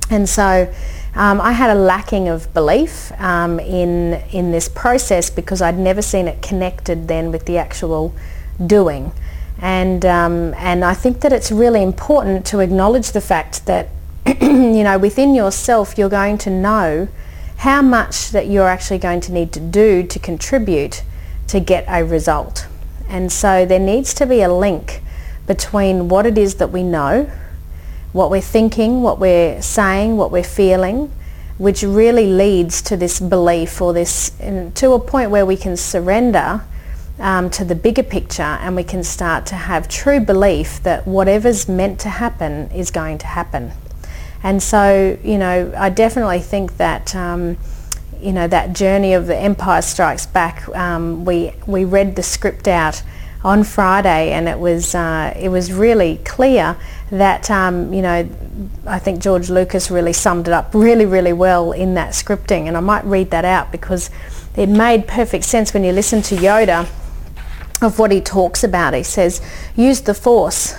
And 0.10 0.28
so 0.28 0.74
um, 1.14 1.42
I 1.42 1.52
had 1.52 1.70
a 1.70 1.76
lacking 1.76 2.30
of 2.30 2.54
belief 2.54 3.12
um, 3.20 3.60
in, 3.60 4.14
in 4.32 4.52
this 4.52 4.70
process 4.70 5.30
because 5.30 5.62
I'd 5.62 5.78
never 5.78 6.02
seen 6.02 6.30
it 6.30 6.42
connected 6.42 7.10
then 7.10 7.32
with 7.34 7.46
the 7.46 7.58
actual 7.58 8.16
doing. 8.66 9.12
And, 9.60 10.06
um, 10.06 10.54
and 10.54 10.86
I 10.86 10.94
think 10.94 11.20
that 11.20 11.34
it's 11.34 11.52
really 11.52 11.84
important 11.84 12.46
to 12.48 12.60
acknowledge 12.62 13.12
the 13.12 13.22
fact 13.22 13.66
that, 13.66 13.90
you 14.26 14.84
know, 14.84 14.98
within 14.98 15.36
yourself 15.36 15.98
you're 15.98 16.10
going 16.10 16.38
to 16.40 16.50
know 16.50 17.10
how 17.58 17.82
much 17.82 18.30
that 18.32 18.48
you're 18.48 18.70
actually 18.70 19.00
going 19.00 19.20
to 19.20 19.34
need 19.34 19.52
to 19.52 19.60
do 19.60 20.02
to 20.02 20.18
contribute 20.18 21.04
to 21.48 21.60
get 21.60 21.84
a 21.90 22.06
result. 22.06 22.68
And 23.10 23.30
so 23.30 23.66
there 23.66 23.80
needs 23.80 24.14
to 24.14 24.26
be 24.26 24.42
a 24.42 24.52
link 24.52 25.01
between 25.48 26.08
what 26.10 26.26
it 26.26 26.38
is 26.38 26.56
that 26.56 26.72
we 26.72 26.84
know, 26.84 27.30
what 28.14 28.30
we're 28.30 28.42
thinking, 28.42 29.02
what 29.02 29.20
we're 29.20 29.62
saying, 29.62 30.18
what 30.18 30.32
we're 30.32 30.44
feeling, 30.44 31.12
which 31.58 31.84
really 31.84 32.28
leads 32.28 32.82
to 32.82 32.98
this 32.98 33.20
belief 33.20 33.82
or 33.82 33.94
this, 33.94 34.32
to 34.76 34.92
a 34.94 35.00
point 35.00 35.32
where 35.32 35.46
we 35.46 35.56
can 35.56 35.78
surrender 35.78 36.64
um, 37.20 37.50
to 37.52 37.64
the 37.64 37.76
bigger 37.76 38.04
picture 38.04 38.42
and 38.42 38.76
we 38.76 38.84
can 38.84 39.04
start 39.04 39.46
to 39.46 39.56
have 39.56 39.88
true 39.88 40.20
belief 40.20 40.82
that 40.84 41.06
whatever's 41.06 41.70
meant 41.70 42.00
to 42.00 42.10
happen 42.10 42.70
is 42.72 42.90
going 42.90 43.18
to 43.20 43.28
happen. 43.28 43.72
And 44.44 44.62
so, 44.62 45.18
you 45.24 45.38
know, 45.38 45.72
I 45.78 45.90
definitely 45.90 46.40
think 46.40 46.78
that, 46.78 47.16
um, 47.16 47.58
you 48.20 48.34
know, 48.34 48.48
that 48.48 48.74
journey 48.74 49.14
of 49.14 49.28
the 49.28 49.38
Empire 49.38 49.84
Strikes 49.84 50.26
Back, 50.26 50.68
um, 50.70 51.26
we, 51.26 51.54
we 51.68 51.86
read 51.86 52.16
the 52.16 52.24
script 52.24 52.68
out 52.68 53.04
on 53.44 53.64
Friday 53.64 54.32
and 54.32 54.48
it 54.48 54.60
was, 54.60 54.94
uh, 54.94 55.34
it 55.36 55.50
was 55.50 55.74
really 55.74 56.20
clear 56.26 56.78
that, 57.10 57.50
um, 57.50 57.94
you 57.94 58.02
know, 58.02 58.28
I 58.86 59.00
think 59.00 59.22
George 59.22 59.50
Lucas 59.50 59.90
really 59.90 60.14
summed 60.14 60.48
it 60.48 60.54
up 60.54 60.74
really, 60.74 61.06
really 61.06 61.34
well 61.34 61.72
in 61.72 61.96
that 61.96 62.12
scripting. 62.12 62.68
And 62.68 62.78
I 62.78 62.82
might 62.82 63.04
read 63.06 63.32
that 63.32 63.46
out 63.46 63.72
because 63.72 64.10
it 64.56 64.68
made 64.68 65.08
perfect 65.08 65.46
sense 65.46 65.74
when 65.74 65.84
you 65.84 65.92
listen 65.92 66.22
to 66.24 66.36
Yoda 66.36 66.88
of 67.82 67.98
what 67.98 68.12
he 68.12 68.22
talks 68.22 68.64
about. 68.64 68.94
He 68.94 69.04
says, 69.04 69.42
use 69.76 70.02
the 70.02 70.14
force. 70.14 70.76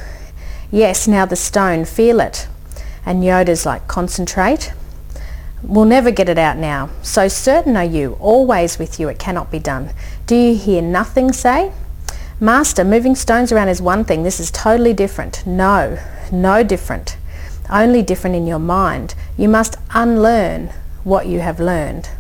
Yes, 0.70 1.08
now 1.08 1.26
the 1.26 1.36
stone, 1.36 1.84
feel 1.84 2.20
it. 2.20 2.46
And 3.04 3.24
Yoda's 3.24 3.66
like, 3.66 3.88
concentrate. 3.88 4.72
We'll 5.62 5.84
never 5.84 6.10
get 6.10 6.28
it 6.28 6.38
out 6.38 6.56
now. 6.56 6.90
So 7.02 7.28
certain 7.28 7.76
are 7.76 7.84
you, 7.84 8.16
always 8.20 8.78
with 8.78 9.00
you, 9.00 9.08
it 9.08 9.18
cannot 9.18 9.50
be 9.50 9.58
done. 9.58 9.90
Do 10.26 10.36
you 10.36 10.56
hear 10.56 10.80
nothing 10.80 11.32
say? 11.32 11.72
Master, 12.42 12.82
moving 12.82 13.14
stones 13.14 13.52
around 13.52 13.68
is 13.68 13.80
one 13.80 14.04
thing. 14.04 14.24
This 14.24 14.40
is 14.40 14.50
totally 14.50 14.92
different. 14.92 15.46
No, 15.46 15.96
no 16.32 16.64
different. 16.64 17.16
Only 17.70 18.02
different 18.02 18.34
in 18.34 18.48
your 18.48 18.58
mind. 18.58 19.14
You 19.36 19.48
must 19.48 19.76
unlearn 19.94 20.70
what 21.04 21.28
you 21.28 21.38
have 21.38 21.60
learned. 21.60 22.10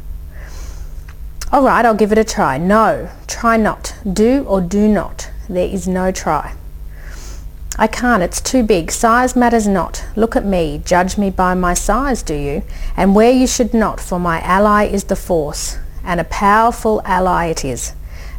All 1.50 1.64
right, 1.64 1.84
I'll 1.84 1.96
give 1.96 2.12
it 2.12 2.18
a 2.18 2.24
try. 2.24 2.56
No, 2.56 3.10
try 3.26 3.56
not. 3.56 3.96
Do 4.12 4.44
or 4.46 4.60
do 4.60 4.86
not. 4.86 5.28
There 5.48 5.66
is 5.66 5.88
no 5.88 6.12
try. 6.12 6.54
I 7.76 7.88
can't, 7.88 8.22
it's 8.22 8.40
too 8.40 8.62
big. 8.62 8.92
Size 8.92 9.34
matters 9.34 9.66
not. 9.66 10.04
Look 10.14 10.36
at 10.36 10.44
me, 10.44 10.82
judge 10.84 11.18
me 11.18 11.30
by 11.30 11.54
my 11.54 11.74
size, 11.74 12.22
do 12.22 12.34
you? 12.36 12.62
And 12.96 13.16
where 13.16 13.32
you 13.32 13.48
should 13.48 13.74
not, 13.74 13.98
for 13.98 14.20
my 14.20 14.40
ally 14.42 14.84
is 14.84 15.02
the 15.02 15.16
force, 15.16 15.78
and 16.04 16.20
a 16.20 16.24
powerful 16.24 17.02
ally 17.04 17.46
it 17.46 17.64
is. 17.64 17.94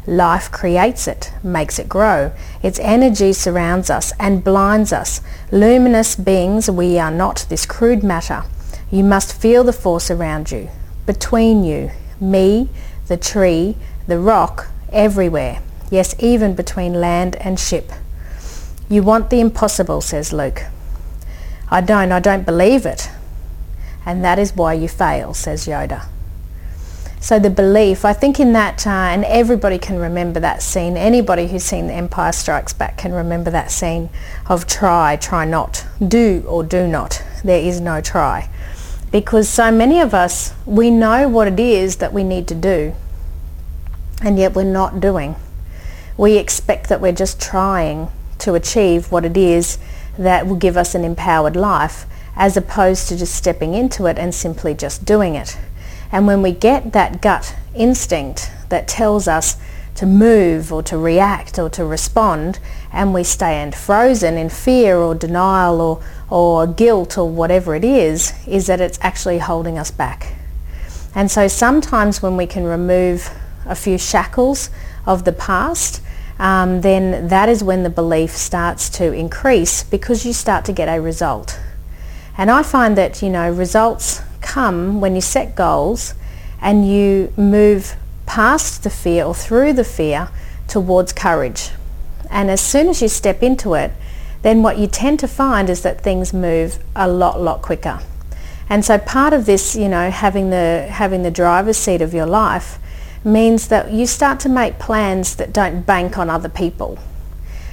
Life 0.06 0.50
creates 0.50 1.08
it, 1.08 1.32
makes 1.42 1.78
it 1.78 1.88
grow. 1.88 2.32
Its 2.62 2.78
energy 2.80 3.32
surrounds 3.32 3.88
us 3.88 4.12
and 4.20 4.44
blinds 4.44 4.92
us. 4.92 5.22
Luminous 5.50 6.14
beings, 6.14 6.70
we 6.70 6.98
are 6.98 7.10
not 7.10 7.46
this 7.48 7.64
crude 7.64 8.02
matter. 8.02 8.44
You 8.90 9.02
must 9.02 9.40
feel 9.40 9.64
the 9.64 9.72
force 9.72 10.10
around 10.10 10.50
you, 10.50 10.68
between 11.06 11.64
you, 11.64 11.90
me, 12.20 12.68
the 13.06 13.16
tree, 13.16 13.76
the 14.06 14.18
rock, 14.18 14.68
everywhere. 14.92 15.62
Yes, 15.90 16.14
even 16.18 16.54
between 16.54 17.00
land 17.00 17.36
and 17.36 17.58
ship. 17.58 17.90
You 18.88 19.02
want 19.02 19.30
the 19.30 19.40
impossible, 19.40 20.02
says 20.02 20.32
Luke. 20.32 20.64
I 21.70 21.80
don't, 21.80 22.12
I 22.12 22.20
don't 22.20 22.44
believe 22.44 22.84
it. 22.84 23.10
And 24.04 24.22
that 24.22 24.38
is 24.38 24.54
why 24.54 24.74
you 24.74 24.88
fail, 24.88 25.32
says 25.32 25.66
Yoda. 25.66 26.06
So 27.24 27.38
the 27.38 27.48
belief, 27.48 28.04
I 28.04 28.12
think 28.12 28.38
in 28.38 28.52
that, 28.52 28.86
uh, 28.86 28.90
and 28.90 29.24
everybody 29.24 29.78
can 29.78 29.98
remember 29.98 30.40
that 30.40 30.62
scene. 30.62 30.98
Anybody 30.98 31.46
who's 31.46 31.64
seen 31.64 31.86
The 31.86 31.94
Empire 31.94 32.32
Strikes 32.32 32.74
Back 32.74 32.98
can 32.98 33.14
remember 33.14 33.50
that 33.50 33.70
scene 33.70 34.10
of 34.46 34.66
try, 34.66 35.16
try 35.16 35.46
not, 35.46 35.86
do 36.06 36.44
or 36.46 36.62
do 36.62 36.86
not. 36.86 37.22
There 37.42 37.58
is 37.58 37.80
no 37.80 38.02
try 38.02 38.50
because 39.10 39.48
so 39.48 39.70
many 39.70 40.00
of 40.00 40.12
us, 40.12 40.52
we 40.66 40.90
know 40.90 41.26
what 41.26 41.48
it 41.48 41.58
is 41.58 41.96
that 41.96 42.12
we 42.12 42.24
need 42.24 42.46
to 42.48 42.54
do 42.54 42.94
and 44.20 44.38
yet 44.38 44.54
we're 44.54 44.64
not 44.64 45.00
doing. 45.00 45.34
We 46.18 46.36
expect 46.36 46.90
that 46.90 47.00
we're 47.00 47.12
just 47.12 47.40
trying 47.40 48.10
to 48.40 48.52
achieve 48.52 49.10
what 49.10 49.24
it 49.24 49.38
is 49.38 49.78
that 50.18 50.46
will 50.46 50.56
give 50.56 50.76
us 50.76 50.94
an 50.94 51.04
empowered 51.04 51.56
life 51.56 52.04
as 52.36 52.58
opposed 52.58 53.08
to 53.08 53.16
just 53.16 53.34
stepping 53.34 53.72
into 53.72 54.04
it 54.04 54.18
and 54.18 54.34
simply 54.34 54.74
just 54.74 55.06
doing 55.06 55.34
it. 55.34 55.56
And 56.12 56.26
when 56.26 56.42
we 56.42 56.52
get 56.52 56.92
that 56.92 57.20
gut 57.20 57.54
instinct 57.74 58.50
that 58.68 58.88
tells 58.88 59.26
us 59.26 59.56
to 59.96 60.06
move 60.06 60.72
or 60.72 60.82
to 60.82 60.98
react 60.98 61.58
or 61.58 61.68
to 61.70 61.84
respond 61.84 62.58
and 62.92 63.14
we 63.14 63.22
stand 63.24 63.74
frozen 63.74 64.36
in 64.36 64.48
fear 64.48 64.96
or 64.96 65.14
denial 65.14 65.80
or, 65.80 66.02
or 66.30 66.66
guilt 66.66 67.16
or 67.16 67.28
whatever 67.28 67.74
it 67.74 67.84
is, 67.84 68.32
is 68.46 68.66
that 68.66 68.80
it's 68.80 68.98
actually 69.02 69.38
holding 69.38 69.78
us 69.78 69.90
back. 69.90 70.34
And 71.14 71.30
so 71.30 71.46
sometimes 71.46 72.22
when 72.22 72.36
we 72.36 72.46
can 72.46 72.64
remove 72.64 73.30
a 73.66 73.74
few 73.74 73.98
shackles 73.98 74.70
of 75.06 75.24
the 75.24 75.32
past, 75.32 76.00
um, 76.38 76.80
then 76.80 77.28
that 77.28 77.48
is 77.48 77.62
when 77.62 77.84
the 77.84 77.90
belief 77.90 78.32
starts 78.32 78.88
to 78.90 79.12
increase 79.12 79.84
because 79.84 80.26
you 80.26 80.32
start 80.32 80.64
to 80.64 80.72
get 80.72 80.88
a 80.88 81.00
result. 81.00 81.60
And 82.36 82.50
I 82.50 82.64
find 82.64 82.98
that, 82.98 83.22
you 83.22 83.30
know, 83.30 83.50
results 83.52 84.20
come 84.44 85.00
when 85.00 85.14
you 85.14 85.20
set 85.20 85.56
goals 85.56 86.14
and 86.60 86.88
you 86.88 87.32
move 87.36 87.96
past 88.26 88.84
the 88.84 88.90
fear 88.90 89.24
or 89.24 89.34
through 89.34 89.72
the 89.72 89.84
fear 89.84 90.28
towards 90.68 91.12
courage. 91.12 91.70
And 92.30 92.50
as 92.50 92.60
soon 92.60 92.88
as 92.88 93.02
you 93.02 93.08
step 93.08 93.42
into 93.42 93.74
it, 93.74 93.90
then 94.42 94.62
what 94.62 94.78
you 94.78 94.86
tend 94.86 95.20
to 95.20 95.28
find 95.28 95.70
is 95.70 95.82
that 95.82 96.02
things 96.02 96.32
move 96.32 96.78
a 96.94 97.08
lot, 97.08 97.40
lot 97.40 97.62
quicker. 97.62 98.00
And 98.68 98.84
so 98.84 98.98
part 98.98 99.32
of 99.32 99.46
this, 99.46 99.74
you 99.74 99.88
know, 99.88 100.10
having 100.10 100.50
the, 100.50 100.86
having 100.90 101.22
the 101.22 101.30
driver's 101.30 101.76
seat 101.76 102.02
of 102.02 102.14
your 102.14 102.26
life 102.26 102.78
means 103.24 103.68
that 103.68 103.90
you 103.90 104.06
start 104.06 104.38
to 104.40 104.48
make 104.48 104.78
plans 104.78 105.36
that 105.36 105.52
don't 105.52 105.82
bank 105.82 106.18
on 106.18 106.28
other 106.28 106.48
people. 106.48 106.98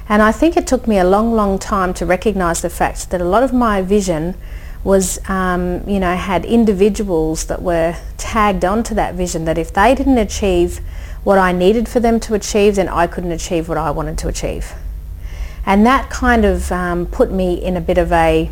And 0.07 0.21
I 0.21 0.31
think 0.31 0.57
it 0.57 0.67
took 0.67 0.87
me 0.87 0.97
a 0.97 1.05
long, 1.05 1.33
long 1.33 1.59
time 1.59 1.93
to 1.95 2.05
recognize 2.05 2.61
the 2.61 2.69
fact 2.69 3.09
that 3.11 3.21
a 3.21 3.25
lot 3.25 3.43
of 3.43 3.53
my 3.53 3.81
vision 3.81 4.35
was, 4.83 5.19
um, 5.29 5.87
you 5.87 5.99
know, 5.99 6.15
had 6.15 6.43
individuals 6.45 7.45
that 7.45 7.61
were 7.61 7.95
tagged 8.17 8.65
onto 8.65 8.95
that 8.95 9.15
vision 9.15 9.45
that 9.45 9.57
if 9.57 9.73
they 9.73 9.93
didn't 9.93 10.17
achieve 10.17 10.79
what 11.23 11.37
I 11.37 11.51
needed 11.51 11.87
for 11.87 11.99
them 11.99 12.19
to 12.21 12.33
achieve, 12.33 12.75
then 12.75 12.89
I 12.89 13.07
couldn't 13.07 13.31
achieve 13.31 13.69
what 13.69 13.77
I 13.77 13.91
wanted 13.91 14.17
to 14.19 14.27
achieve. 14.27 14.73
And 15.65 15.85
that 15.85 16.09
kind 16.09 16.45
of 16.45 16.71
um, 16.71 17.05
put 17.05 17.31
me 17.31 17.63
in 17.63 17.77
a 17.77 17.81
bit 17.81 17.99
of 17.99 18.11
a 18.11 18.49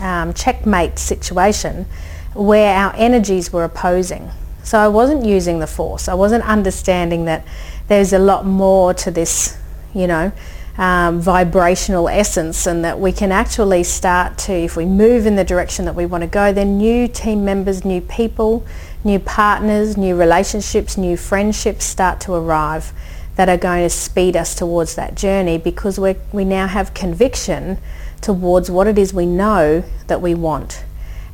um, 0.00 0.34
checkmate 0.34 0.98
situation 0.98 1.86
where 2.34 2.76
our 2.76 2.94
energies 2.96 3.52
were 3.52 3.64
opposing. 3.64 4.30
So 4.62 4.78
I 4.78 4.88
wasn't 4.88 5.24
using 5.24 5.58
the 5.58 5.66
force. 5.66 6.08
I 6.08 6.14
wasn't 6.14 6.44
understanding 6.44 7.24
that 7.24 7.44
there's 7.88 8.12
a 8.12 8.18
lot 8.18 8.44
more 8.46 8.94
to 8.94 9.10
this, 9.10 9.58
you 9.94 10.06
know, 10.06 10.32
um, 10.78 11.20
vibrational 11.20 12.08
essence 12.08 12.66
and 12.66 12.84
that 12.84 12.98
we 12.98 13.12
can 13.12 13.30
actually 13.30 13.84
start 13.84 14.38
to, 14.38 14.52
if 14.52 14.76
we 14.76 14.84
move 14.86 15.26
in 15.26 15.36
the 15.36 15.44
direction 15.44 15.84
that 15.84 15.94
we 15.94 16.06
want 16.06 16.22
to 16.22 16.28
go, 16.28 16.52
then 16.52 16.78
new 16.78 17.06
team 17.06 17.44
members, 17.44 17.84
new 17.84 18.00
people, 18.00 18.66
new 19.04 19.18
partners, 19.18 19.96
new 19.96 20.16
relationships, 20.16 20.96
new 20.96 21.16
friendships 21.16 21.84
start 21.84 22.20
to 22.20 22.32
arrive 22.32 22.92
that 23.36 23.48
are 23.48 23.56
going 23.56 23.82
to 23.82 23.90
speed 23.90 24.36
us 24.36 24.54
towards 24.54 24.94
that 24.94 25.14
journey 25.14 25.58
because 25.58 25.98
we 25.98 26.14
we 26.32 26.44
now 26.44 26.66
have 26.66 26.92
conviction 26.92 27.78
towards 28.20 28.70
what 28.70 28.86
it 28.86 28.98
is 28.98 29.12
we 29.12 29.26
know 29.26 29.82
that 30.06 30.20
we 30.22 30.34
want. 30.34 30.84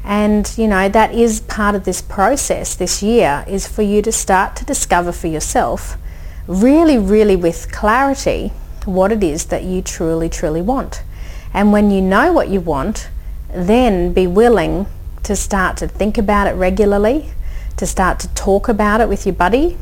And, 0.04 0.50
you 0.56 0.66
know, 0.66 0.88
that 0.88 1.12
is 1.12 1.40
part 1.42 1.74
of 1.74 1.84
this 1.84 2.00
process 2.00 2.74
this 2.74 3.02
year 3.02 3.44
is 3.46 3.66
for 3.66 3.82
you 3.82 4.00
to 4.02 4.10
start 4.10 4.56
to 4.56 4.64
discover 4.64 5.12
for 5.12 5.26
yourself 5.26 5.98
really, 6.46 6.96
really 6.96 7.36
with 7.36 7.70
clarity 7.70 8.52
what 8.88 9.12
it 9.12 9.22
is 9.22 9.46
that 9.46 9.62
you 9.62 9.82
truly, 9.82 10.28
truly 10.28 10.62
want. 10.62 11.02
And 11.52 11.72
when 11.72 11.90
you 11.90 12.00
know 12.00 12.32
what 12.32 12.48
you 12.48 12.60
want, 12.60 13.08
then 13.52 14.12
be 14.12 14.26
willing 14.26 14.86
to 15.22 15.36
start 15.36 15.76
to 15.78 15.88
think 15.88 16.18
about 16.18 16.46
it 16.46 16.52
regularly, 16.52 17.30
to 17.76 17.86
start 17.86 18.18
to 18.20 18.28
talk 18.28 18.68
about 18.68 19.00
it 19.00 19.08
with 19.08 19.26
your 19.26 19.34
buddy, 19.34 19.76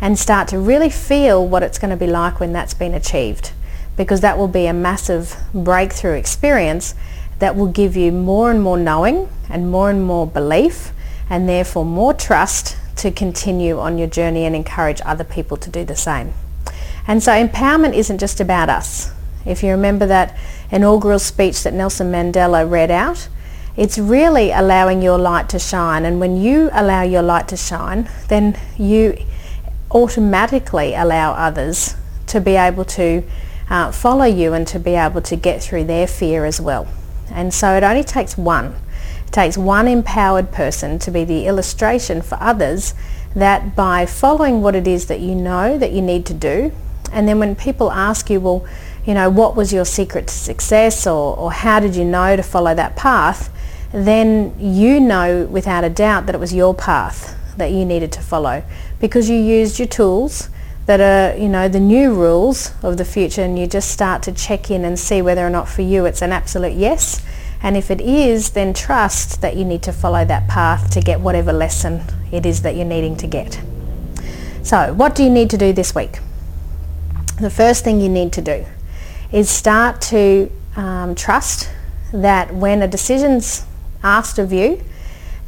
and 0.00 0.18
start 0.18 0.48
to 0.48 0.58
really 0.58 0.90
feel 0.90 1.46
what 1.46 1.62
it's 1.62 1.78
going 1.78 1.90
to 1.90 1.96
be 1.96 2.06
like 2.06 2.40
when 2.40 2.52
that's 2.52 2.74
been 2.74 2.94
achieved. 2.94 3.52
Because 3.96 4.20
that 4.20 4.38
will 4.38 4.48
be 4.48 4.66
a 4.66 4.72
massive 4.72 5.36
breakthrough 5.52 6.14
experience 6.14 6.94
that 7.40 7.56
will 7.56 7.66
give 7.66 7.96
you 7.96 8.12
more 8.12 8.50
and 8.50 8.62
more 8.62 8.78
knowing 8.78 9.28
and 9.48 9.70
more 9.70 9.90
and 9.90 10.02
more 10.04 10.26
belief 10.26 10.92
and 11.28 11.48
therefore 11.48 11.84
more 11.84 12.14
trust 12.14 12.76
to 12.96 13.10
continue 13.10 13.78
on 13.78 13.98
your 13.98 14.08
journey 14.08 14.44
and 14.44 14.54
encourage 14.54 15.00
other 15.04 15.24
people 15.24 15.56
to 15.56 15.70
do 15.70 15.84
the 15.84 15.96
same. 15.96 16.32
And 17.10 17.20
so 17.20 17.32
empowerment 17.32 17.94
isn't 17.94 18.18
just 18.18 18.38
about 18.38 18.68
us. 18.68 19.10
If 19.44 19.64
you 19.64 19.72
remember 19.72 20.06
that 20.06 20.38
inaugural 20.70 21.18
speech 21.18 21.64
that 21.64 21.74
Nelson 21.74 22.12
Mandela 22.12 22.70
read 22.70 22.88
out, 22.88 23.28
it's 23.76 23.98
really 23.98 24.52
allowing 24.52 25.02
your 25.02 25.18
light 25.18 25.48
to 25.48 25.58
shine. 25.58 26.04
And 26.04 26.20
when 26.20 26.36
you 26.36 26.70
allow 26.72 27.02
your 27.02 27.22
light 27.22 27.48
to 27.48 27.56
shine, 27.56 28.08
then 28.28 28.56
you 28.78 29.16
automatically 29.90 30.94
allow 30.94 31.32
others 31.32 31.96
to 32.28 32.40
be 32.40 32.54
able 32.54 32.84
to 32.84 33.24
uh, 33.68 33.90
follow 33.90 34.24
you 34.24 34.52
and 34.52 34.64
to 34.68 34.78
be 34.78 34.94
able 34.94 35.20
to 35.22 35.34
get 35.34 35.60
through 35.60 35.82
their 35.82 36.06
fear 36.06 36.44
as 36.44 36.60
well. 36.60 36.86
And 37.28 37.52
so 37.52 37.74
it 37.76 37.82
only 37.82 38.04
takes 38.04 38.38
one. 38.38 38.76
It 39.26 39.32
takes 39.32 39.58
one 39.58 39.88
empowered 39.88 40.52
person 40.52 41.00
to 41.00 41.10
be 41.10 41.24
the 41.24 41.46
illustration 41.48 42.22
for 42.22 42.38
others 42.40 42.94
that 43.34 43.74
by 43.74 44.06
following 44.06 44.62
what 44.62 44.76
it 44.76 44.86
is 44.86 45.06
that 45.06 45.18
you 45.18 45.34
know 45.34 45.76
that 45.76 45.90
you 45.90 46.02
need 46.02 46.24
to 46.26 46.34
do, 46.34 46.70
and 47.12 47.28
then 47.28 47.38
when 47.38 47.56
people 47.56 47.90
ask 47.90 48.30
you, 48.30 48.40
well, 48.40 48.66
you 49.04 49.14
know, 49.14 49.30
what 49.30 49.56
was 49.56 49.72
your 49.72 49.84
secret 49.84 50.28
to 50.28 50.34
success 50.34 51.06
or, 51.06 51.36
or 51.36 51.52
how 51.52 51.80
did 51.80 51.96
you 51.96 52.04
know 52.04 52.36
to 52.36 52.42
follow 52.42 52.74
that 52.74 52.96
path, 52.96 53.52
then 53.92 54.54
you 54.58 55.00
know 55.00 55.46
without 55.46 55.84
a 55.84 55.90
doubt 55.90 56.26
that 56.26 56.34
it 56.34 56.38
was 56.38 56.54
your 56.54 56.74
path 56.74 57.36
that 57.56 57.72
you 57.72 57.84
needed 57.84 58.12
to 58.12 58.20
follow 58.20 58.62
because 59.00 59.28
you 59.28 59.36
used 59.36 59.78
your 59.78 59.88
tools 59.88 60.48
that 60.86 61.00
are, 61.00 61.36
you 61.38 61.48
know, 61.48 61.68
the 61.68 61.80
new 61.80 62.14
rules 62.14 62.72
of 62.82 62.96
the 62.96 63.04
future 63.04 63.42
and 63.42 63.58
you 63.58 63.66
just 63.66 63.90
start 63.90 64.22
to 64.24 64.32
check 64.32 64.70
in 64.70 64.84
and 64.84 64.98
see 64.98 65.22
whether 65.22 65.46
or 65.46 65.50
not 65.50 65.68
for 65.68 65.82
you 65.82 66.04
it's 66.04 66.22
an 66.22 66.32
absolute 66.32 66.72
yes. 66.72 67.24
And 67.62 67.76
if 67.76 67.90
it 67.90 68.00
is, 68.00 68.50
then 68.50 68.72
trust 68.72 69.42
that 69.42 69.54
you 69.54 69.64
need 69.64 69.82
to 69.82 69.92
follow 69.92 70.24
that 70.24 70.48
path 70.48 70.90
to 70.92 71.00
get 71.00 71.20
whatever 71.20 71.52
lesson 71.52 72.02
it 72.32 72.46
is 72.46 72.62
that 72.62 72.74
you're 72.74 72.86
needing 72.86 73.16
to 73.16 73.26
get. 73.26 73.60
So 74.62 74.92
what 74.94 75.14
do 75.14 75.22
you 75.22 75.30
need 75.30 75.50
to 75.50 75.58
do 75.58 75.72
this 75.72 75.94
week? 75.94 76.20
The 77.40 77.48
first 77.48 77.84
thing 77.84 78.02
you 78.02 78.10
need 78.10 78.34
to 78.34 78.42
do 78.42 78.66
is 79.32 79.48
start 79.48 80.02
to 80.02 80.52
um, 80.76 81.14
trust 81.14 81.70
that 82.12 82.54
when 82.54 82.82
a 82.82 82.86
decision's 82.86 83.64
asked 84.02 84.38
of 84.38 84.52
you, 84.52 84.84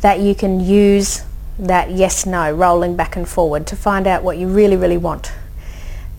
that 0.01 0.19
you 0.19 0.35
can 0.35 0.59
use 0.59 1.23
that 1.59 1.91
yes 1.91 2.25
no 2.25 2.51
rolling 2.51 2.97
back 2.97 3.15
and 3.15 3.29
forward 3.29 3.67
to 3.67 3.77
find 3.77 4.07
out 4.07 4.23
what 4.23 4.39
you 4.39 4.49
really 4.49 4.75
really 4.75 4.97
want. 4.97 5.33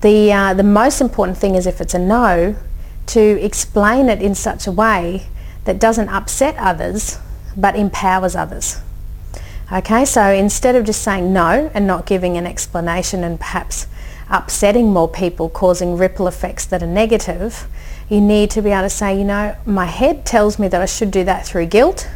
The, 0.01 0.31
uh, 0.31 0.53
the 0.53 0.63
most 0.63 1.01
important 1.01 1.39
thing 1.39 1.55
is 1.55 1.65
if 1.65 1.81
it's 1.81 1.95
a 1.95 1.99
no 1.99 2.55
to 3.07 3.43
explain 3.43 4.09
it 4.09 4.21
in 4.21 4.35
such 4.35 4.67
a 4.67 4.71
way 4.71 5.25
that 5.65 5.79
doesn't 5.79 6.09
upset 6.09 6.55
others 6.57 7.17
but 7.57 7.75
empowers 7.75 8.35
others. 8.35 8.79
Okay, 9.71 10.05
so 10.05 10.29
instead 10.29 10.75
of 10.75 10.85
just 10.85 11.01
saying 11.01 11.33
no 11.33 11.71
and 11.73 11.87
not 11.87 12.05
giving 12.05 12.37
an 12.37 12.45
explanation 12.45 13.23
and 13.23 13.39
perhaps 13.39 13.87
upsetting 14.33 14.91
more 14.91 15.07
people, 15.07 15.47
causing 15.47 15.95
ripple 15.95 16.27
effects 16.27 16.65
that 16.65 16.81
are 16.81 16.87
negative, 16.87 17.67
you 18.09 18.19
need 18.19 18.49
to 18.51 18.61
be 18.61 18.71
able 18.71 18.81
to 18.81 18.89
say, 18.89 19.17
you 19.17 19.23
know, 19.23 19.55
my 19.65 19.85
head 19.85 20.25
tells 20.25 20.57
me 20.57 20.67
that 20.67 20.81
I 20.81 20.87
should 20.87 21.11
do 21.11 21.23
that 21.23 21.45
through 21.45 21.67
guilt 21.67 22.09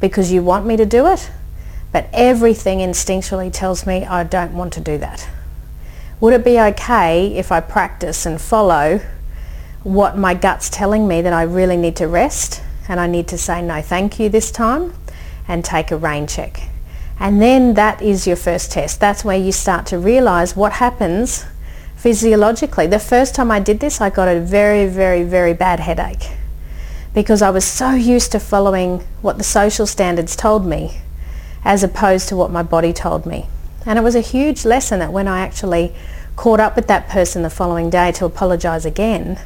because 0.00 0.32
you 0.32 0.42
want 0.42 0.66
me 0.66 0.76
to 0.76 0.84
do 0.84 1.06
it, 1.06 1.30
but 1.92 2.08
everything 2.12 2.80
instinctually 2.80 3.52
tells 3.52 3.86
me 3.86 4.04
I 4.04 4.24
don't 4.24 4.52
want 4.52 4.72
to 4.74 4.80
do 4.80 4.98
that. 4.98 5.28
Would 6.20 6.34
it 6.34 6.44
be 6.44 6.58
okay 6.58 7.28
if 7.36 7.52
I 7.52 7.60
practice 7.60 8.26
and 8.26 8.40
follow 8.40 9.00
what 9.84 10.18
my 10.18 10.34
gut's 10.34 10.68
telling 10.68 11.06
me 11.06 11.22
that 11.22 11.32
I 11.32 11.42
really 11.42 11.76
need 11.76 11.96
to 11.96 12.08
rest 12.08 12.62
and 12.88 12.98
I 12.98 13.06
need 13.06 13.28
to 13.28 13.38
say 13.38 13.62
no 13.62 13.80
thank 13.80 14.18
you 14.18 14.28
this 14.28 14.50
time 14.50 14.92
and 15.46 15.64
take 15.64 15.92
a 15.92 15.96
rain 15.96 16.26
check? 16.26 16.68
And 17.18 17.40
then 17.40 17.74
that 17.74 18.02
is 18.02 18.26
your 18.26 18.36
first 18.36 18.72
test. 18.72 19.00
That's 19.00 19.24
where 19.24 19.38
you 19.38 19.52
start 19.52 19.86
to 19.86 19.98
realize 19.98 20.56
what 20.56 20.74
happens 20.74 21.44
physiologically. 21.96 22.86
The 22.86 22.98
first 22.98 23.34
time 23.34 23.50
I 23.50 23.60
did 23.60 23.80
this, 23.80 24.00
I 24.00 24.10
got 24.10 24.28
a 24.28 24.40
very, 24.40 24.86
very, 24.86 25.22
very 25.22 25.54
bad 25.54 25.80
headache 25.80 26.30
because 27.14 27.40
I 27.40 27.50
was 27.50 27.64
so 27.64 27.92
used 27.92 28.32
to 28.32 28.40
following 28.40 28.98
what 29.22 29.38
the 29.38 29.44
social 29.44 29.86
standards 29.86 30.34
told 30.34 30.66
me 30.66 31.00
as 31.64 31.82
opposed 31.82 32.28
to 32.28 32.36
what 32.36 32.50
my 32.50 32.62
body 32.62 32.92
told 32.92 33.24
me. 33.24 33.46
And 33.86 33.98
it 33.98 34.02
was 34.02 34.14
a 34.14 34.20
huge 34.20 34.64
lesson 34.64 34.98
that 34.98 35.12
when 35.12 35.28
I 35.28 35.40
actually 35.40 35.94
caught 36.36 36.60
up 36.60 36.74
with 36.74 36.88
that 36.88 37.08
person 37.08 37.42
the 37.42 37.50
following 37.50 37.90
day 37.90 38.12
to 38.12 38.24
apologise 38.24 38.84
again, 38.84 39.40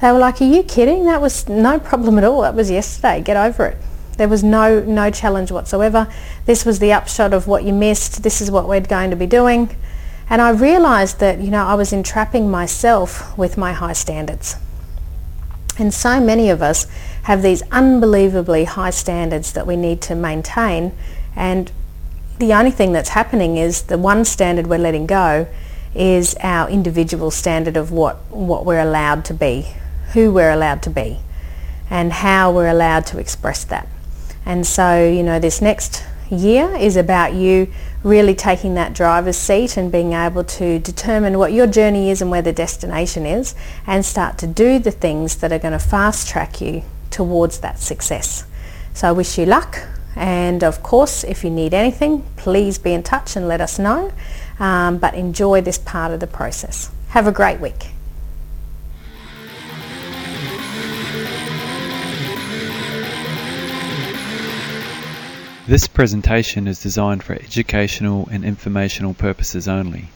they 0.00 0.10
were 0.10 0.18
like, 0.18 0.40
are 0.40 0.44
you 0.44 0.62
kidding? 0.62 1.04
That 1.04 1.20
was 1.20 1.48
no 1.48 1.78
problem 1.78 2.16
at 2.16 2.24
all. 2.24 2.40
That 2.40 2.54
was 2.54 2.70
yesterday. 2.70 3.20
Get 3.20 3.36
over 3.36 3.66
it. 3.66 3.76
There 4.20 4.28
was 4.28 4.44
no, 4.44 4.80
no 4.80 5.10
challenge 5.10 5.50
whatsoever. 5.50 6.06
This 6.44 6.66
was 6.66 6.78
the 6.78 6.92
upshot 6.92 7.32
of 7.32 7.46
what 7.46 7.64
you 7.64 7.72
missed. 7.72 8.22
This 8.22 8.42
is 8.42 8.50
what 8.50 8.68
we're 8.68 8.82
going 8.82 9.08
to 9.08 9.16
be 9.16 9.24
doing. 9.26 9.74
And 10.28 10.42
I 10.42 10.50
realised 10.50 11.20
that, 11.20 11.40
you 11.40 11.50
know, 11.50 11.64
I 11.64 11.72
was 11.72 11.90
entrapping 11.90 12.50
myself 12.50 13.34
with 13.38 13.56
my 13.56 13.72
high 13.72 13.94
standards. 13.94 14.56
And 15.78 15.94
so 15.94 16.20
many 16.20 16.50
of 16.50 16.60
us 16.60 16.86
have 17.22 17.40
these 17.40 17.62
unbelievably 17.70 18.64
high 18.64 18.90
standards 18.90 19.54
that 19.54 19.66
we 19.66 19.74
need 19.74 20.02
to 20.02 20.14
maintain 20.14 20.92
and 21.34 21.72
the 22.38 22.52
only 22.52 22.72
thing 22.72 22.92
that's 22.92 23.08
happening 23.08 23.56
is 23.56 23.84
the 23.84 23.96
one 23.96 24.26
standard 24.26 24.66
we're 24.66 24.76
letting 24.76 25.06
go 25.06 25.48
is 25.94 26.34
our 26.42 26.68
individual 26.68 27.30
standard 27.30 27.78
of 27.78 27.90
what, 27.90 28.16
what 28.30 28.66
we're 28.66 28.80
allowed 28.80 29.24
to 29.24 29.34
be, 29.34 29.68
who 30.12 30.30
we're 30.30 30.50
allowed 30.50 30.82
to 30.82 30.90
be, 30.90 31.20
and 31.88 32.12
how 32.12 32.52
we're 32.52 32.68
allowed 32.68 33.06
to 33.06 33.18
express 33.18 33.64
that. 33.64 33.88
And 34.46 34.66
so, 34.66 35.08
you 35.08 35.22
know, 35.22 35.38
this 35.38 35.60
next 35.60 36.04
year 36.30 36.74
is 36.76 36.96
about 36.96 37.34
you 37.34 37.68
really 38.02 38.34
taking 38.34 38.74
that 38.74 38.94
driver's 38.94 39.36
seat 39.36 39.76
and 39.76 39.92
being 39.92 40.12
able 40.12 40.44
to 40.44 40.78
determine 40.78 41.38
what 41.38 41.52
your 41.52 41.66
journey 41.66 42.10
is 42.10 42.22
and 42.22 42.30
where 42.30 42.42
the 42.42 42.52
destination 42.52 43.26
is 43.26 43.54
and 43.86 44.04
start 44.04 44.38
to 44.38 44.46
do 44.46 44.78
the 44.78 44.90
things 44.90 45.36
that 45.36 45.52
are 45.52 45.58
going 45.58 45.72
to 45.72 45.78
fast 45.78 46.28
track 46.28 46.60
you 46.60 46.82
towards 47.10 47.58
that 47.60 47.78
success. 47.78 48.44
So 48.94 49.08
I 49.08 49.12
wish 49.12 49.38
you 49.38 49.46
luck. 49.46 49.86
And 50.16 50.64
of 50.64 50.82
course, 50.82 51.24
if 51.24 51.44
you 51.44 51.50
need 51.50 51.74
anything, 51.74 52.24
please 52.36 52.78
be 52.78 52.92
in 52.92 53.02
touch 53.02 53.36
and 53.36 53.46
let 53.46 53.60
us 53.60 53.78
know. 53.78 54.12
Um, 54.58 54.98
but 54.98 55.14
enjoy 55.14 55.60
this 55.60 55.78
part 55.78 56.12
of 56.12 56.20
the 56.20 56.26
process. 56.26 56.90
Have 57.08 57.26
a 57.26 57.32
great 57.32 57.60
week. 57.60 57.90
This 65.70 65.86
presentation 65.86 66.66
is 66.66 66.82
designed 66.82 67.22
for 67.22 67.34
educational 67.34 68.28
and 68.32 68.44
informational 68.44 69.14
purposes 69.14 69.68
only. 69.68 70.08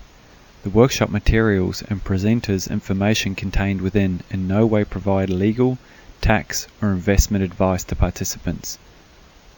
The 0.65 0.71
workshop 0.71 1.11
materials 1.11 1.81
and 1.81 2.03
presenters' 2.03 2.69
information 2.69 3.37
contained 3.37 3.81
within 3.81 4.25
in 4.33 4.49
no 4.49 4.67
way 4.67 4.83
provide 4.83 5.31
legal, 5.31 5.79
tax, 6.21 6.67
or 6.83 6.91
investment 6.91 7.45
advice 7.45 7.85
to 7.85 7.95
participants. 7.95 8.79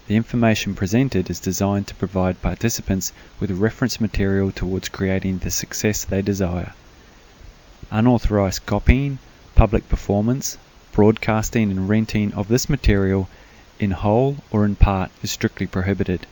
The 0.07 0.17
information 0.17 0.75
presented 0.75 1.31
is 1.31 1.41
designed 1.41 1.87
to 1.87 1.95
provide 1.95 2.43
participants 2.43 3.15
with 3.41 3.51
reference 3.53 3.99
material 3.99 4.53
towards 4.53 4.91
creating 4.91 5.39
the 5.39 5.51
success 5.51 6.05
they 6.05 6.21
desire. 6.21 6.75
Unauthorized 7.91 8.67
copying, 8.67 9.19
public 9.55 9.89
performance, 9.89 10.59
broadcasting 10.93 11.71
and 11.71 11.89
renting 11.89 12.35
of 12.35 12.49
this 12.49 12.69
material 12.69 13.31
in 13.79 13.91
whole 13.91 14.39
or 14.51 14.65
in 14.65 14.77
part 14.77 15.11
is 15.23 15.31
strictly 15.31 15.67
prohibited. 15.67 16.27